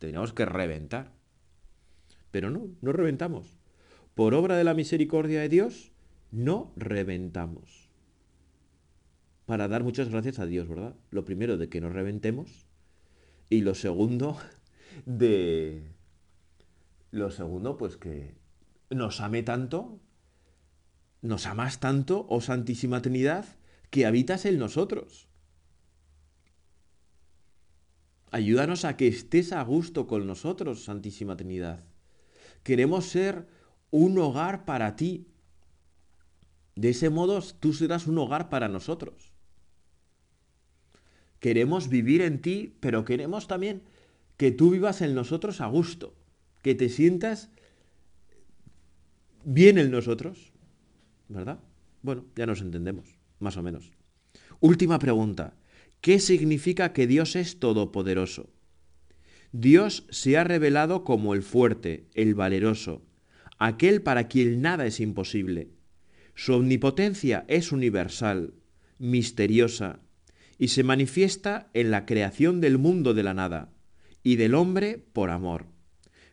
Tendríamos 0.00 0.32
que 0.32 0.44
reventar. 0.44 1.12
Pero 2.32 2.50
no, 2.50 2.68
no 2.80 2.92
reventamos 2.92 3.60
por 4.20 4.34
obra 4.34 4.58
de 4.58 4.64
la 4.64 4.74
misericordia 4.74 5.40
de 5.40 5.48
Dios, 5.48 5.92
no 6.30 6.74
reventamos. 6.76 7.88
Para 9.46 9.66
dar 9.66 9.82
muchas 9.82 10.10
gracias 10.10 10.38
a 10.38 10.44
Dios, 10.44 10.68
¿verdad? 10.68 10.94
Lo 11.10 11.24
primero 11.24 11.56
de 11.56 11.70
que 11.70 11.80
no 11.80 11.88
reventemos 11.88 12.66
y 13.48 13.62
lo 13.62 13.74
segundo 13.74 14.36
de... 15.06 15.94
Lo 17.12 17.30
segundo, 17.30 17.78
pues 17.78 17.96
que 17.96 18.34
nos 18.90 19.22
ame 19.22 19.42
tanto, 19.42 19.98
nos 21.22 21.46
amas 21.46 21.80
tanto, 21.80 22.26
oh 22.28 22.42
Santísima 22.42 23.00
Trinidad, 23.00 23.46
que 23.88 24.04
habitas 24.04 24.44
en 24.44 24.58
nosotros. 24.58 25.29
Ayúdanos 28.30 28.84
a 28.84 28.96
que 28.96 29.08
estés 29.08 29.52
a 29.52 29.62
gusto 29.62 30.06
con 30.06 30.26
nosotros, 30.26 30.84
Santísima 30.84 31.36
Trinidad. 31.36 31.84
Queremos 32.62 33.06
ser 33.06 33.46
un 33.90 34.18
hogar 34.18 34.64
para 34.64 34.94
ti. 34.96 35.26
De 36.76 36.90
ese 36.90 37.10
modo 37.10 37.42
tú 37.58 37.72
serás 37.72 38.06
un 38.06 38.18
hogar 38.18 38.48
para 38.48 38.68
nosotros. 38.68 39.32
Queremos 41.40 41.88
vivir 41.88 42.22
en 42.22 42.40
ti, 42.40 42.76
pero 42.80 43.04
queremos 43.04 43.48
también 43.48 43.82
que 44.36 44.52
tú 44.52 44.70
vivas 44.70 45.00
en 45.00 45.14
nosotros 45.14 45.60
a 45.60 45.66
gusto, 45.66 46.14
que 46.62 46.74
te 46.74 46.88
sientas 46.88 47.50
bien 49.44 49.78
en 49.78 49.90
nosotros, 49.90 50.52
¿verdad? 51.28 51.58
Bueno, 52.02 52.26
ya 52.36 52.46
nos 52.46 52.60
entendemos, 52.60 53.18
más 53.38 53.56
o 53.56 53.62
menos. 53.62 53.90
Última 54.60 54.98
pregunta. 54.98 55.54
¿Qué 56.00 56.18
significa 56.18 56.94
que 56.94 57.06
Dios 57.06 57.36
es 57.36 57.58
todopoderoso? 57.58 58.48
Dios 59.52 60.06
se 60.08 60.38
ha 60.38 60.44
revelado 60.44 61.04
como 61.04 61.34
el 61.34 61.42
fuerte, 61.42 62.06
el 62.14 62.34
valeroso, 62.34 63.02
aquel 63.58 64.00
para 64.00 64.26
quien 64.26 64.62
nada 64.62 64.86
es 64.86 64.98
imposible. 64.98 65.68
Su 66.34 66.54
omnipotencia 66.54 67.44
es 67.48 67.70
universal, 67.70 68.54
misteriosa, 68.98 70.00
y 70.56 70.68
se 70.68 70.84
manifiesta 70.84 71.68
en 71.74 71.90
la 71.90 72.06
creación 72.06 72.62
del 72.62 72.78
mundo 72.78 73.12
de 73.12 73.22
la 73.22 73.34
nada 73.34 73.70
y 74.22 74.36
del 74.36 74.54
hombre 74.54 75.04
por 75.12 75.28
amor, 75.28 75.66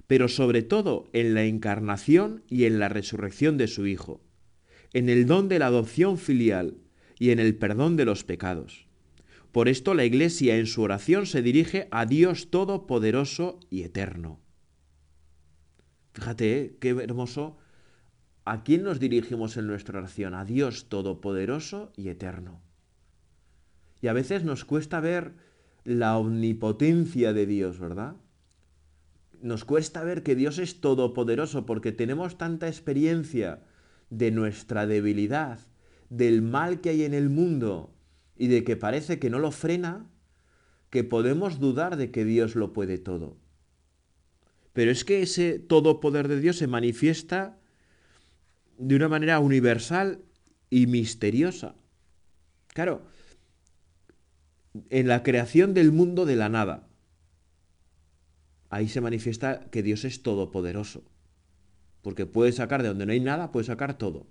pero 0.05 0.29
sobre 0.29 0.61
todo 0.61 1.09
en 1.11 1.33
la 1.33 1.43
encarnación 1.43 2.43
y 2.47 2.63
en 2.63 2.79
la 2.79 2.87
resurrección 2.87 3.57
de 3.57 3.67
su 3.67 3.85
Hijo, 3.85 4.21
en 4.93 5.09
el 5.09 5.25
don 5.25 5.49
de 5.49 5.59
la 5.59 5.67
adopción 5.67 6.17
filial 6.17 6.77
y 7.19 7.31
en 7.31 7.39
el 7.39 7.55
perdón 7.55 7.97
de 7.97 8.05
los 8.05 8.23
pecados. 8.23 8.86
Por 9.57 9.69
esto 9.69 9.95
la 9.95 10.05
Iglesia 10.05 10.57
en 10.57 10.67
su 10.67 10.83
oración 10.83 11.25
se 11.25 11.41
dirige 11.41 11.87
a 11.89 12.05
Dios 12.05 12.51
Todopoderoso 12.51 13.59
y 13.71 13.81
Eterno. 13.81 14.39
Fíjate, 16.13 16.59
¿eh? 16.59 16.77
qué 16.79 16.89
hermoso. 16.89 17.57
¿A 18.45 18.63
quién 18.63 18.83
nos 18.83 18.99
dirigimos 18.99 19.57
en 19.57 19.65
nuestra 19.65 19.97
oración? 19.97 20.35
A 20.35 20.45
Dios 20.45 20.89
Todopoderoso 20.89 21.91
y 21.97 22.09
Eterno. 22.09 22.61
Y 23.99 24.09
a 24.09 24.13
veces 24.13 24.43
nos 24.43 24.63
cuesta 24.63 24.99
ver 24.99 25.33
la 25.83 26.19
omnipotencia 26.19 27.33
de 27.33 27.47
Dios, 27.47 27.79
¿verdad? 27.79 28.15
Nos 29.41 29.65
cuesta 29.65 30.03
ver 30.03 30.21
que 30.21 30.35
Dios 30.35 30.59
es 30.59 30.81
todopoderoso 30.81 31.65
porque 31.65 31.91
tenemos 31.91 32.37
tanta 32.37 32.67
experiencia 32.67 33.63
de 34.11 34.29
nuestra 34.29 34.85
debilidad, 34.85 35.57
del 36.11 36.43
mal 36.43 36.79
que 36.79 36.89
hay 36.89 37.05
en 37.05 37.15
el 37.15 37.31
mundo 37.31 37.96
y 38.37 38.47
de 38.47 38.63
que 38.63 38.75
parece 38.75 39.19
que 39.19 39.29
no 39.29 39.39
lo 39.39 39.51
frena, 39.51 40.07
que 40.89 41.03
podemos 41.03 41.59
dudar 41.59 41.97
de 41.97 42.11
que 42.11 42.25
Dios 42.25 42.55
lo 42.55 42.73
puede 42.73 42.97
todo. 42.97 43.37
Pero 44.73 44.91
es 44.91 45.03
que 45.03 45.21
ese 45.21 45.59
todo 45.59 45.99
poder 45.99 46.27
de 46.27 46.39
Dios 46.39 46.57
se 46.57 46.67
manifiesta 46.67 47.57
de 48.77 48.95
una 48.95 49.09
manera 49.09 49.39
universal 49.39 50.21
y 50.69 50.87
misteriosa. 50.87 51.75
Claro, 52.73 53.01
en 54.89 55.07
la 55.07 55.23
creación 55.23 55.73
del 55.73 55.91
mundo 55.91 56.25
de 56.25 56.35
la 56.35 56.49
nada, 56.49 56.87
ahí 58.69 58.87
se 58.87 59.01
manifiesta 59.01 59.69
que 59.71 59.81
Dios 59.81 60.05
es 60.05 60.21
todopoderoso. 60.21 61.03
Porque 62.01 62.25
puede 62.25 62.51
sacar 62.51 62.83
de 62.83 62.89
donde 62.89 63.05
no 63.05 63.11
hay 63.11 63.19
nada, 63.19 63.51
puede 63.51 63.65
sacar 63.65 63.97
todo. 63.97 64.27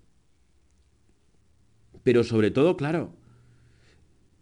Pero 2.05 2.23
sobre 2.23 2.53
todo, 2.53 2.77
claro, 2.77 3.13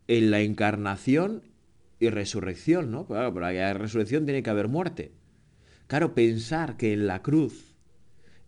en 0.08 0.30
la 0.30 0.40
encarnación 0.40 1.42
y 1.98 2.10
resurrección, 2.10 2.90
¿no? 2.90 3.06
Claro, 3.06 3.32
para 3.32 3.52
que 3.52 3.74
resurrección 3.74 4.24
tiene 4.24 4.42
que 4.42 4.50
haber 4.50 4.68
muerte. 4.68 5.12
Claro, 5.86 6.14
pensar 6.14 6.76
que 6.76 6.92
en 6.92 7.06
la 7.06 7.22
cruz 7.22 7.74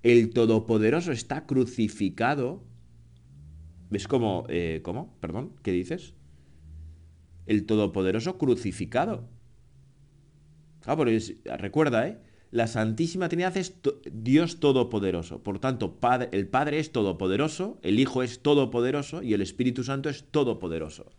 el 0.02 0.30
Todopoderoso 0.30 1.12
está 1.12 1.46
crucificado. 1.46 2.62
¿Ves 3.90 4.08
cómo? 4.08 4.46
Eh, 4.48 4.80
¿Cómo? 4.82 5.16
Perdón, 5.20 5.52
¿qué 5.62 5.72
dices? 5.72 6.14
El 7.46 7.66
Todopoderoso 7.66 8.38
crucificado. 8.38 9.28
Ah, 10.84 10.96
recuerda, 11.58 12.06
¿eh? 12.08 12.18
La 12.52 12.68
Santísima 12.68 13.28
Trinidad 13.28 13.56
es 13.56 13.74
Dios 14.12 14.60
Todopoderoso. 14.60 15.42
Por 15.42 15.58
tanto, 15.58 15.98
el 16.30 16.48
Padre 16.48 16.78
es 16.78 16.92
Todopoderoso, 16.92 17.78
el 17.82 17.98
Hijo 17.98 18.22
es 18.22 18.40
Todopoderoso 18.40 19.22
y 19.22 19.34
el 19.34 19.42
Espíritu 19.42 19.82
Santo 19.82 20.08
es 20.08 20.24
Todopoderoso. 20.30 21.10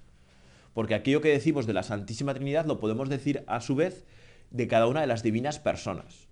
Porque 0.77 0.93
aquello 0.93 1.21
que 1.21 1.29
decimos 1.29 1.65
de 1.65 1.73
la 1.73 1.81
Santísima 1.81 2.35
Trinidad 2.35 2.67
lo 2.67 2.79
podemos 2.79 3.09
decir 3.09 3.43
a 3.47 3.61
su 3.61 3.73
vez 3.73 4.05
de 4.51 4.67
cada 4.67 4.85
una 4.85 5.01
de 5.01 5.07
las 5.07 5.23
divinas 5.23 5.57
personas. 5.57 6.27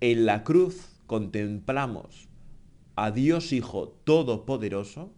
En 0.00 0.26
la 0.26 0.44
cruz 0.44 1.00
contemplamos 1.08 2.28
a 2.94 3.10
Dios 3.10 3.52
Hijo 3.52 3.88
Todopoderoso 4.04 5.12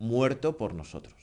muerto 0.00 0.56
por 0.56 0.74
nosotros. 0.74 1.14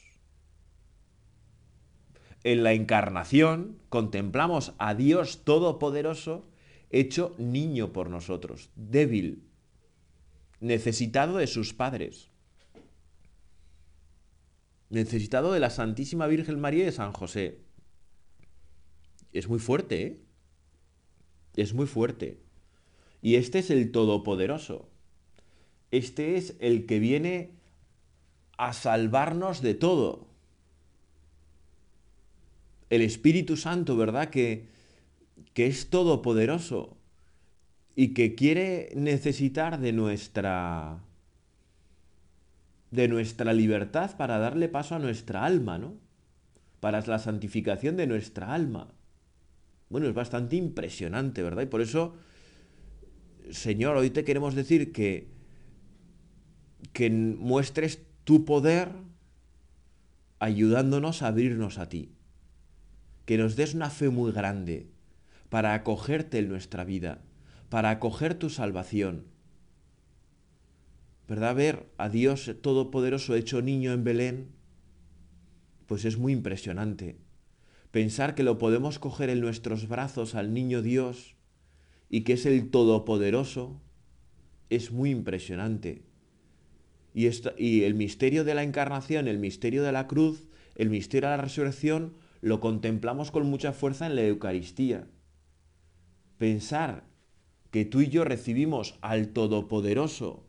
En 2.46 2.64
la 2.64 2.72
encarnación 2.72 3.78
contemplamos 3.90 4.72
a 4.78 4.96
Dios 4.96 5.44
Todopoderoso 5.44 6.48
hecho 6.92 7.36
niño 7.38 7.92
por 7.92 8.10
nosotros, 8.10 8.70
débil, 8.78 9.44
necesitado 10.62 11.36
de 11.36 11.48
sus 11.48 11.74
padres, 11.74 12.32
necesitado 14.90 15.52
de 15.52 15.60
la 15.60 15.70
Santísima 15.70 16.28
Virgen 16.28 16.60
María 16.60 16.84
y 16.84 16.86
de 16.86 16.92
San 16.92 17.14
José. 17.14 17.60
Es 19.34 19.48
muy 19.48 19.60
fuerte, 19.60 20.02
¿eh? 20.02 20.22
Es 21.56 21.74
muy 21.74 21.88
fuerte. 21.88 22.40
Y 23.22 23.36
este 23.36 23.60
es 23.60 23.70
el 23.70 23.92
Todopoderoso. 23.92 24.90
Este 25.92 26.38
es 26.38 26.56
el 26.60 26.86
que 26.86 27.00
viene 27.00 27.52
a 28.58 28.74
salvarnos 28.74 29.62
de 29.62 29.74
todo. 29.74 30.28
El 32.90 33.02
Espíritu 33.02 33.58
Santo, 33.58 33.98
¿verdad? 33.98 34.30
Que, 34.30 34.68
que 35.54 35.68
es 35.68 35.90
todopoderoso 35.90 36.98
y 37.96 38.14
que 38.14 38.36
quiere 38.36 38.92
necesitar 38.96 39.80
de 39.80 39.92
nuestra 39.92 41.04
de 42.92 43.08
nuestra 43.08 43.54
libertad 43.54 44.16
para 44.18 44.38
darle 44.38 44.70
paso 44.70 44.96
a 44.96 45.00
nuestra 45.00 45.46
alma, 45.46 45.78
¿no? 45.78 45.96
Para 46.80 47.02
la 47.02 47.20
santificación 47.20 47.98
de 47.98 48.08
nuestra 48.08 48.54
alma. 48.54 48.94
Bueno, 49.90 50.08
es 50.08 50.14
bastante 50.14 50.56
impresionante, 50.56 51.44
¿verdad? 51.44 51.64
Y 51.64 51.68
por 51.68 51.82
eso, 51.82 52.16
Señor, 53.50 53.98
hoy 53.98 54.10
te 54.10 54.24
queremos 54.24 54.56
decir 54.56 54.92
que, 54.92 55.30
que 56.94 57.10
muestres 57.10 58.02
tu 58.24 58.46
poder 58.46 58.92
ayudándonos 60.40 61.22
a 61.22 61.28
abrirnos 61.28 61.78
a 61.78 61.90
ti. 61.90 62.12
Que 63.26 63.38
nos 63.38 63.56
des 63.56 63.74
una 63.74 63.90
fe 63.90 64.10
muy 64.10 64.32
grande 64.32 64.90
para 65.50 65.74
acogerte 65.74 66.40
en 66.40 66.50
nuestra 66.50 66.84
vida, 66.84 67.22
para 67.70 67.90
acoger 67.90 68.36
tu 68.36 68.50
salvación. 68.50 69.26
¿Verdad? 71.28 71.56
Ver 71.56 71.92
a 71.98 72.10
Dios 72.10 72.52
Todopoderoso 72.62 73.36
hecho 73.36 73.62
niño 73.62 73.92
en 73.92 74.04
Belén, 74.04 74.48
pues 75.86 76.06
es 76.06 76.18
muy 76.18 76.34
impresionante. 76.34 77.18
Pensar 77.92 78.36
que 78.36 78.44
lo 78.44 78.58
podemos 78.58 79.00
coger 79.00 79.30
en 79.30 79.42
nuestros 79.42 79.88
brazos 79.88 80.36
al 80.36 80.54
niño 80.54 80.82
Dios 80.82 81.36
y 82.10 82.22
que 82.22 82.34
es 82.34 82.46
el 82.46 82.70
Todopoderoso 82.70 83.82
es 84.70 84.92
muy 84.92 85.12
impresionante. 85.12 86.04
Y, 87.14 87.28
y 87.58 87.84
el 87.84 87.96
misterio 87.96 88.44
de 88.44 88.56
la 88.56 88.64
encarnación, 88.64 89.28
el 89.28 89.40
misterio 89.40 89.84
de 89.84 89.92
la 89.92 90.08
cruz, 90.08 90.48
el 90.76 90.90
misterio 90.90 91.30
de 91.30 91.38
la 91.38 91.44
resurrección, 91.44 92.14
lo 92.42 92.60
contemplamos 92.60 93.32
con 93.32 93.50
mucha 93.50 93.74
fuerza 93.74 94.06
en 94.06 94.16
la 94.16 94.24
Eucaristía. 94.24 95.08
Pensar 96.38 97.06
que 97.72 97.84
tú 97.84 98.02
y 98.02 98.08
yo 98.08 98.24
recibimos 98.24 98.98
al 99.02 99.30
Todopoderoso 99.30 100.47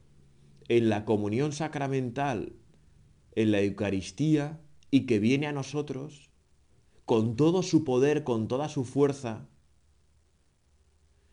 en 0.69 0.89
la 0.89 1.05
comunión 1.05 1.53
sacramental, 1.53 2.53
en 3.35 3.53
la 3.53 3.61
Eucaristía, 3.61 4.61
y 4.91 5.07
que 5.07 5.19
viene 5.19 5.47
a 5.47 5.53
nosotros, 5.53 6.31
con 7.05 7.37
todo 7.37 7.63
su 7.63 7.85
poder, 7.85 8.25
con 8.25 8.49
toda 8.49 8.69
su 8.69 8.85
fuerza, 8.85 9.49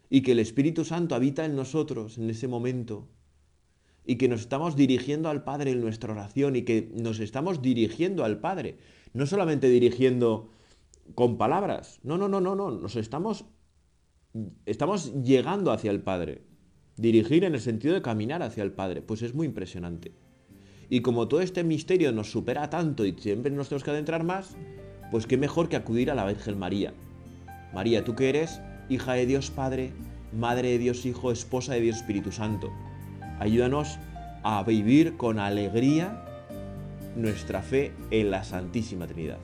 y 0.10 0.22
que 0.22 0.32
el 0.34 0.40
Espíritu 0.40 0.86
Santo 0.86 1.16
habita 1.16 1.46
en 1.46 1.56
nosotros 1.56 2.18
en 2.18 2.30
ese 2.30 2.48
momento, 2.48 3.10
y 4.06 4.18
que 4.18 4.30
nos 4.30 4.42
estamos 4.42 4.76
dirigiendo 4.76 5.30
al 5.30 5.44
Padre 5.44 5.72
en 5.72 5.82
nuestra 5.82 6.14
oración, 6.14 6.56
y 6.56 6.62
que 6.62 6.92
nos 6.94 7.20
estamos 7.20 7.62
dirigiendo 7.62 8.24
al 8.24 8.40
Padre, 8.40 8.78
no 9.14 9.26
solamente 9.26 9.68
dirigiendo 9.68 10.50
con 11.14 11.38
palabras, 11.38 12.00
no, 12.04 12.18
no, 12.18 12.28
no, 12.30 12.40
no, 12.42 12.56
no, 12.56 12.72
nos 12.72 12.96
estamos, 12.96 13.46
estamos 14.66 15.14
llegando 15.24 15.72
hacia 15.72 15.92
el 15.92 16.02
Padre. 16.02 16.44
Dirigir 16.98 17.44
en 17.44 17.54
el 17.56 17.62
sentido 17.62 17.94
de 17.94 18.02
caminar 18.02 18.42
hacia 18.42 18.64
el 18.64 18.72
Padre, 18.72 19.02
pues 19.02 19.22
es 19.22 19.34
muy 19.34 19.48
impresionante. 19.48 20.14
Y 20.90 21.02
como 21.02 21.28
todo 21.28 21.42
este 21.42 21.64
misterio 21.64 22.12
nos 22.12 22.32
supera 22.32 22.70
tanto 22.70 23.06
y 23.06 23.14
siempre 23.20 23.52
nos 23.52 23.70
tenemos 23.70 23.84
que 23.84 23.92
adentrar 23.92 24.24
más, 24.24 24.56
pues 25.12 25.28
qué 25.28 25.38
mejor 25.38 25.68
que 25.68 25.76
acudir 25.76 26.10
a 26.10 26.16
la 26.16 26.26
Virgen 26.26 26.58
María. 26.58 26.94
María, 27.74 28.06
tú 28.06 28.16
que 28.16 28.30
eres 28.30 28.62
hija 28.88 29.14
de 29.14 29.26
Dios 29.26 29.52
Padre, 29.52 29.92
madre 30.32 30.70
de 30.70 30.78
Dios 30.78 31.06
Hijo, 31.06 31.32
esposa 31.32 31.74
de 31.74 31.82
Dios 31.82 31.98
Espíritu 31.98 32.32
Santo. 32.32 32.72
Ayúdanos 33.40 33.98
a 34.44 34.64
vivir 34.64 35.18
con 35.18 35.40
alegría 35.40 36.24
nuestra 37.16 37.62
fe 37.62 37.92
en 38.12 38.32
la 38.32 38.44
Santísima 38.44 39.08
Trinidad. 39.08 39.40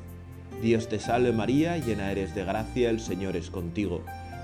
Dios 0.61 0.87
te 0.89 0.99
salve 0.99 1.31
María, 1.31 1.77
llena 1.77 2.11
eres 2.11 2.35
de 2.35 2.45
gracia, 2.45 2.89
el 2.89 2.99
Señor 2.99 3.35
es 3.35 3.49
contigo. 3.49 4.03